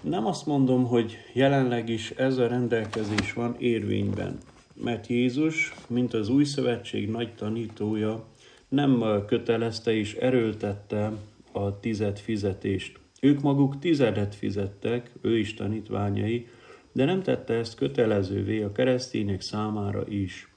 Nem 0.02 0.26
azt 0.26 0.46
mondom, 0.46 0.86
hogy 0.86 1.18
jelenleg 1.34 1.90
is 1.90 2.12
ez 2.12 2.38
a 2.38 2.48
rendelkezés 2.48 3.34
van 3.34 3.56
érvényben, 3.60 4.38
mert 4.84 5.08
Jézus, 5.08 5.74
mint 5.88 6.14
az 6.14 6.30
új 6.30 6.44
szövetség 6.44 7.10
nagy 7.10 7.36
tanítója, 7.36 8.26
nem 8.74 9.24
kötelezte 9.26 9.94
és 9.94 10.16
erőltette 10.16 11.12
a 11.52 11.80
tized 11.80 12.20
fizetést. 12.20 13.00
Ők 13.22 13.42
maguk 13.42 13.80
tizedet 13.80 14.36
fizettek, 14.36 15.12
ő 15.22 15.38
is 15.38 15.54
tanítványai, 15.54 16.48
de 16.92 17.06
nem 17.06 17.24
tette 17.24 17.54
ezt 17.54 17.76
kötelezővé 17.76 18.62
a 18.62 18.72
keresztények 18.72 19.42
számára 19.42 20.04
is. 20.08 20.48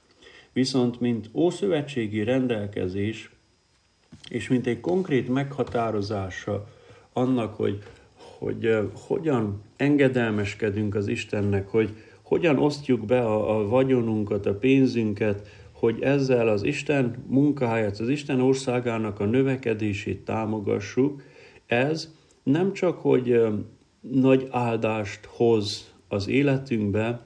Viszont, 0.53 0.99
mint 0.99 1.29
ószövetségi 1.33 2.23
rendelkezés, 2.23 3.31
és 4.29 4.47
mint 4.47 4.67
egy 4.67 4.79
konkrét 4.79 5.29
meghatározása 5.29 6.67
annak, 7.13 7.55
hogy, 7.55 7.83
hogy 8.15 8.65
uh, 8.65 8.91
hogyan 8.93 9.61
engedelmeskedünk 9.75 10.95
az 10.95 11.07
Istennek, 11.07 11.67
hogy 11.67 11.89
hogyan 12.21 12.57
osztjuk 12.57 13.05
be 13.05 13.19
a, 13.19 13.59
a 13.59 13.67
vagyonunkat, 13.67 14.45
a 14.45 14.55
pénzünket, 14.55 15.47
hogy 15.79 16.01
ezzel 16.01 16.47
az 16.47 16.63
Isten 16.63 17.23
munkáját, 17.27 17.99
az 17.99 18.09
Isten 18.09 18.41
országának 18.41 19.19
a 19.19 19.25
növekedését 19.25 20.25
támogassuk, 20.25 21.21
ez 21.65 22.13
nem 22.43 22.73
csak, 22.73 22.97
hogy 22.97 23.41
nagy 23.99 24.47
áldást 24.51 25.25
hoz 25.25 25.93
az 26.07 26.27
életünkbe, 26.27 27.25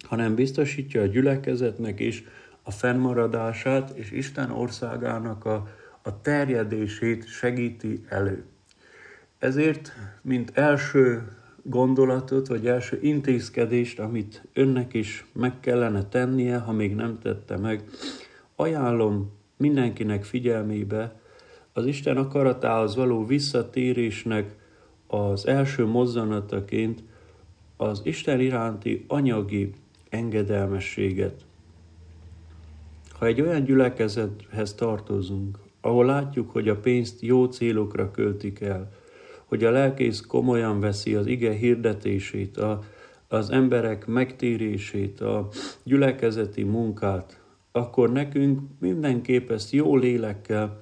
hanem 0.00 0.34
biztosítja 0.34 1.02
a 1.02 1.06
gyülekezetnek 1.06 2.00
is 2.00 2.24
a 2.62 2.70
fennmaradását, 2.70 3.90
és 3.94 4.10
Isten 4.10 4.50
országának 4.50 5.44
a, 5.44 5.68
a 6.02 6.20
terjedését 6.20 7.26
segíti 7.26 8.04
elő. 8.08 8.44
Ezért, 9.38 9.92
mint 10.22 10.50
első 10.54 11.28
gondolatot, 11.68 12.46
vagy 12.46 12.66
első 12.66 12.98
intézkedést, 13.02 13.98
amit 13.98 14.42
önnek 14.52 14.94
is 14.94 15.26
meg 15.32 15.60
kellene 15.60 16.04
tennie, 16.04 16.58
ha 16.58 16.72
még 16.72 16.94
nem 16.94 17.18
tette 17.18 17.56
meg, 17.56 17.84
ajánlom 18.56 19.32
mindenkinek 19.56 20.24
figyelmébe 20.24 21.20
az 21.72 21.86
Isten 21.86 22.16
akaratához 22.16 22.96
való 22.96 23.26
visszatérésnek 23.26 24.56
az 25.06 25.46
első 25.46 25.86
mozzanataként 25.86 27.02
az 27.76 28.00
Isten 28.04 28.40
iránti 28.40 29.04
anyagi 29.08 29.72
engedelmességet. 30.08 31.44
Ha 33.18 33.26
egy 33.26 33.40
olyan 33.40 33.64
gyülekezethez 33.64 34.74
tartozunk, 34.74 35.58
ahol 35.80 36.04
látjuk, 36.04 36.50
hogy 36.50 36.68
a 36.68 36.76
pénzt 36.76 37.20
jó 37.20 37.44
célokra 37.44 38.10
költik 38.10 38.60
el, 38.60 38.92
hogy 39.48 39.64
a 39.64 39.70
lelkész 39.70 40.20
komolyan 40.20 40.80
veszi 40.80 41.14
az 41.14 41.26
ige 41.26 41.52
hirdetését, 41.52 42.56
a, 42.56 42.82
az 43.28 43.50
emberek 43.50 44.06
megtérését, 44.06 45.20
a 45.20 45.48
gyülekezeti 45.82 46.62
munkát, 46.62 47.40
akkor 47.72 48.12
nekünk 48.12 48.60
mindenképp 48.78 49.50
ezt 49.50 49.72
jó 49.72 49.96
lélekkel 49.96 50.80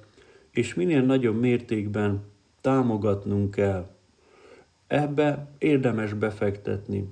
és 0.51 0.73
minél 0.73 1.01
nagyobb 1.01 1.39
mértékben 1.39 2.23
támogatnunk 2.61 3.51
kell. 3.51 3.87
Ebbe 4.87 5.47
érdemes 5.57 6.13
befektetni. 6.13 7.09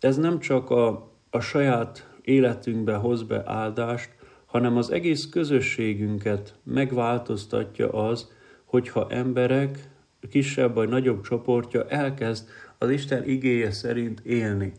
Ez 0.00 0.16
nem 0.16 0.38
csak 0.38 0.70
a, 0.70 1.10
a 1.30 1.40
saját 1.40 2.10
életünkbe 2.22 2.94
hoz 2.94 3.22
be 3.22 3.42
áldást, 3.46 4.10
hanem 4.46 4.76
az 4.76 4.90
egész 4.90 5.28
közösségünket 5.28 6.54
megváltoztatja 6.62 7.90
az, 7.90 8.30
hogyha 8.64 9.10
emberek 9.10 9.90
kisebb 10.30 10.74
vagy 10.74 10.88
nagyobb 10.88 11.22
csoportja 11.22 11.88
elkezd 11.88 12.48
az 12.78 12.90
Isten 12.90 13.28
igéje 13.28 13.70
szerint 13.70 14.20
élni. 14.20 14.72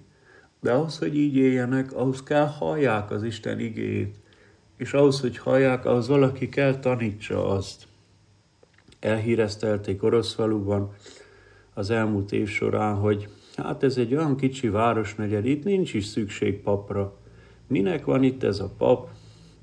De 0.62 0.72
ahhoz, 0.72 0.98
hogy 0.98 1.18
így 1.18 1.36
éljenek, 1.36 1.94
ahhoz 1.94 2.24
kell 2.24 2.46
hallják 2.46 3.12
az 3.12 3.24
Isten 3.24 3.60
igéjét. 3.60 4.16
És 4.78 4.94
ahhoz, 4.94 5.20
hogy 5.22 5.38
hallják, 5.38 5.86
ahhoz 5.86 6.08
valaki 6.08 6.50
kell 6.50 6.80
tanítsa 6.80 7.48
azt. 7.48 7.88
Elhíreztelték 9.00 10.04
Oroszfaluban 10.04 10.94
az 11.74 11.90
elmúlt 11.90 12.32
év 12.32 12.48
során, 12.48 12.96
hogy 12.96 13.28
hát 13.56 13.84
ez 13.84 13.98
egy 13.98 14.16
olyan 14.16 14.38
kicsi 14.38 14.70
városnegyed, 14.70 15.46
itt 15.46 15.64
nincs 15.64 15.94
is 15.94 16.06
szükség 16.06 16.62
papra. 16.62 17.18
Minek 17.68 18.06
van 18.06 18.24
itt 18.24 18.44
ez 18.44 18.60
a 18.60 18.74
pap? 18.78 19.10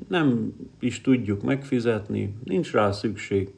Nem 0.08 0.52
is 0.80 1.00
tudjuk 1.00 1.42
megfizetni, 1.42 2.34
nincs 2.44 2.72
rá 2.72 2.90
szükség. 2.90 3.52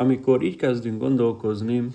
Amikor 0.00 0.42
így 0.42 0.56
kezdünk 0.56 1.00
gondolkozni, 1.00 1.86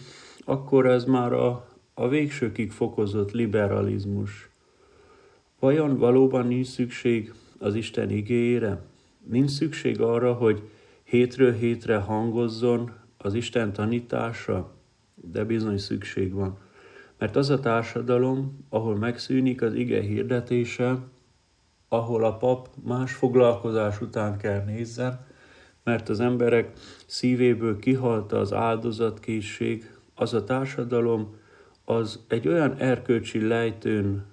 akkor 0.45 0.85
ez 0.85 1.05
már 1.05 1.33
a, 1.33 1.67
a 1.93 2.07
végsőkig 2.07 2.71
fokozott 2.71 3.31
liberalizmus. 3.31 4.49
Vajon 5.59 5.97
valóban 5.97 6.47
nincs 6.47 6.67
szükség 6.67 7.33
az 7.59 7.75
Isten 7.75 8.09
igényére? 8.09 8.81
Nincs 9.29 9.49
szükség 9.49 10.01
arra, 10.01 10.33
hogy 10.33 10.69
hétről 11.03 11.53
hétre 11.53 11.97
hangozzon 11.97 12.91
az 13.17 13.33
Isten 13.33 13.73
tanítása? 13.73 14.73
De 15.15 15.43
bizony 15.43 15.77
szükség 15.77 16.33
van. 16.33 16.57
Mert 17.17 17.35
az 17.35 17.49
a 17.49 17.59
társadalom, 17.59 18.65
ahol 18.69 18.95
megszűnik 18.95 19.61
az 19.61 19.73
ige 19.73 20.01
hirdetése, 20.01 20.97
ahol 21.87 22.23
a 22.23 22.37
pap 22.37 22.67
más 22.83 23.13
foglalkozás 23.13 24.01
után 24.01 24.37
kell 24.37 24.63
nézzen, 24.63 25.31
mert 25.83 26.09
az 26.09 26.19
emberek 26.19 26.71
szívéből 27.05 27.79
kihalta 27.79 28.39
az 28.39 28.53
áldozatkészség, 28.53 29.91
az 30.15 30.33
a 30.33 30.43
társadalom, 30.43 31.35
az 31.85 32.19
egy 32.27 32.47
olyan 32.47 32.75
erkölcsi 32.77 33.47
lejtőn 33.47 34.25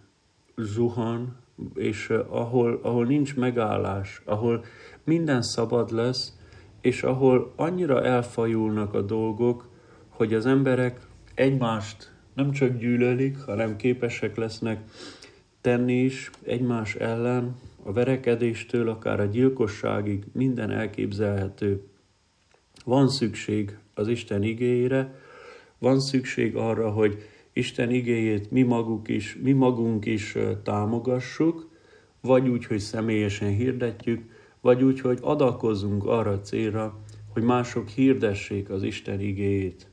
zuhan, 0.56 1.36
és 1.74 2.10
ahol, 2.28 2.80
ahol 2.82 3.04
nincs 3.04 3.36
megállás, 3.36 4.22
ahol 4.24 4.64
minden 5.04 5.42
szabad 5.42 5.90
lesz, 5.90 6.32
és 6.80 7.02
ahol 7.02 7.52
annyira 7.56 8.04
elfajulnak 8.04 8.94
a 8.94 9.02
dolgok, 9.02 9.68
hogy 10.08 10.34
az 10.34 10.46
emberek 10.46 11.00
egymást 11.34 12.12
nem 12.34 12.50
csak 12.50 12.78
gyűlölik, 12.78 13.38
hanem 13.38 13.76
képesek 13.76 14.36
lesznek 14.36 14.80
tenni 15.60 15.94
is 15.94 16.30
egymás 16.42 16.94
ellen, 16.94 17.56
a 17.82 17.92
verekedéstől 17.92 18.88
akár 18.88 19.20
a 19.20 19.24
gyilkosságig 19.24 20.24
minden 20.32 20.70
elképzelhető. 20.70 21.82
Van 22.84 23.08
szükség 23.08 23.78
az 23.94 24.08
Isten 24.08 24.42
igényére, 24.42 25.14
van 25.78 26.00
szükség 26.00 26.56
arra, 26.56 26.90
hogy 26.90 27.22
Isten 27.52 27.90
igéjét 27.90 28.50
mi 28.50 28.62
maguk 28.62 29.08
is, 29.08 29.38
mi 29.42 29.52
magunk 29.52 30.04
is 30.04 30.36
támogassuk, 30.62 31.68
vagy 32.20 32.48
úgy, 32.48 32.64
hogy 32.64 32.78
személyesen 32.78 33.48
hirdetjük, 33.48 34.22
vagy 34.60 34.82
úgy, 34.82 35.00
hogy 35.00 35.18
adakozunk 35.22 36.04
arra 36.06 36.40
célra, 36.40 37.00
hogy 37.32 37.42
mások 37.42 37.88
hirdessék 37.88 38.70
az 38.70 38.82
Isten 38.82 39.20
igéjét. 39.20 39.90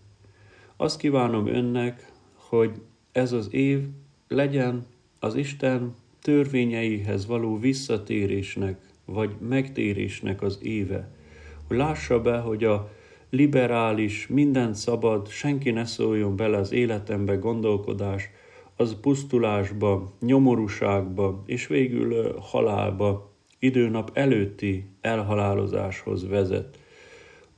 Azt 0.77 0.97
kívánom 0.97 1.47
önnek, 1.47 2.11
hogy 2.33 2.81
ez 3.11 3.31
az 3.31 3.53
év 3.53 3.87
legyen 4.27 4.85
az 5.19 5.35
Isten 5.35 5.93
törvényeihez 6.27 7.25
való 7.25 7.57
visszatérésnek, 7.59 8.79
vagy 9.05 9.35
megtérésnek 9.47 10.41
az 10.41 10.59
éve. 10.61 11.09
Hogy 11.67 11.77
lássa 11.77 12.21
be, 12.21 12.37
hogy 12.37 12.63
a 12.63 12.91
liberális, 13.29 14.27
mindent 14.27 14.75
szabad, 14.75 15.27
senki 15.27 15.71
ne 15.71 15.85
szóljon 15.85 16.35
bele 16.35 16.57
az 16.57 16.71
életembe 16.71 17.35
gondolkodás, 17.35 18.29
az 18.75 18.95
pusztulásba, 19.01 20.13
nyomorúságba, 20.19 21.43
és 21.45 21.67
végül 21.67 22.35
halálba, 22.39 23.31
időnap 23.59 24.11
előtti 24.13 24.85
elhalálozáshoz 25.01 26.27
vezet. 26.27 26.79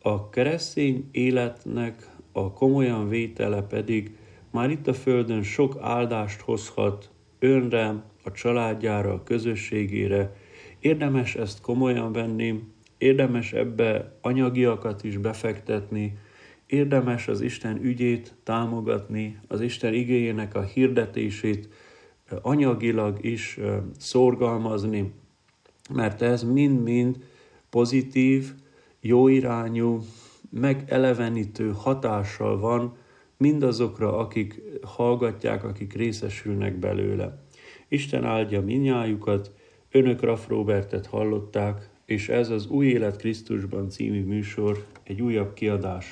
A 0.02 0.30
keresztény 0.30 1.10
életnek 1.12 2.08
a 2.32 2.54
komolyan 2.54 3.08
vétele 3.08 3.62
pedig 3.62 4.16
már 4.52 4.70
itt 4.70 4.88
a 4.88 4.94
Földön 4.94 5.44
sok 5.44 5.78
áldást 5.80 6.42
hozhat 6.42 7.10
önre, 7.40 8.09
a 8.24 8.32
családjára, 8.32 9.14
a 9.14 9.24
közösségére. 9.24 10.36
Érdemes 10.80 11.36
ezt 11.36 11.62
komolyan 11.62 12.12
venni, 12.12 12.64
érdemes 12.98 13.54
ebbe 13.54 14.18
anyagiakat 14.22 15.04
is 15.04 15.18
befektetni, 15.18 16.18
érdemes 16.66 17.28
az 17.28 17.42
Isten 17.42 17.84
ügyét 17.84 18.36
támogatni, 18.44 19.40
az 19.48 19.62
Isten 19.62 19.94
igényének 19.94 20.56
a 20.56 20.62
hirdetését 20.62 21.70
anyagilag 22.42 23.26
is 23.26 23.60
szorgalmazni, 23.98 25.14
mert 25.94 26.22
ez 26.22 26.44
mind-mind 26.44 27.18
pozitív, 27.70 28.54
jóirányú, 29.02 30.00
megelevenítő 30.50 31.72
hatással 31.76 32.60
van 32.60 32.98
mindazokra, 33.38 34.18
akik 34.18 34.62
hallgatják, 34.82 35.64
akik 35.64 35.94
részesülnek 35.94 36.76
belőle. 36.76 37.44
Isten 37.90 38.24
áldja 38.24 38.62
minnyájukat, 38.62 39.52
önök 39.92 40.22
Raff 40.22 40.48
Robertet 40.48 41.06
hallották, 41.06 41.90
és 42.06 42.30
ez 42.30 42.50
az 42.50 42.68
Új 42.68 42.88
Élet 42.88 43.18
Krisztusban 43.18 43.90
című 43.90 44.24
műsor 44.24 44.86
egy 45.04 45.22
újabb 45.22 45.54
kiadás. 45.54 46.06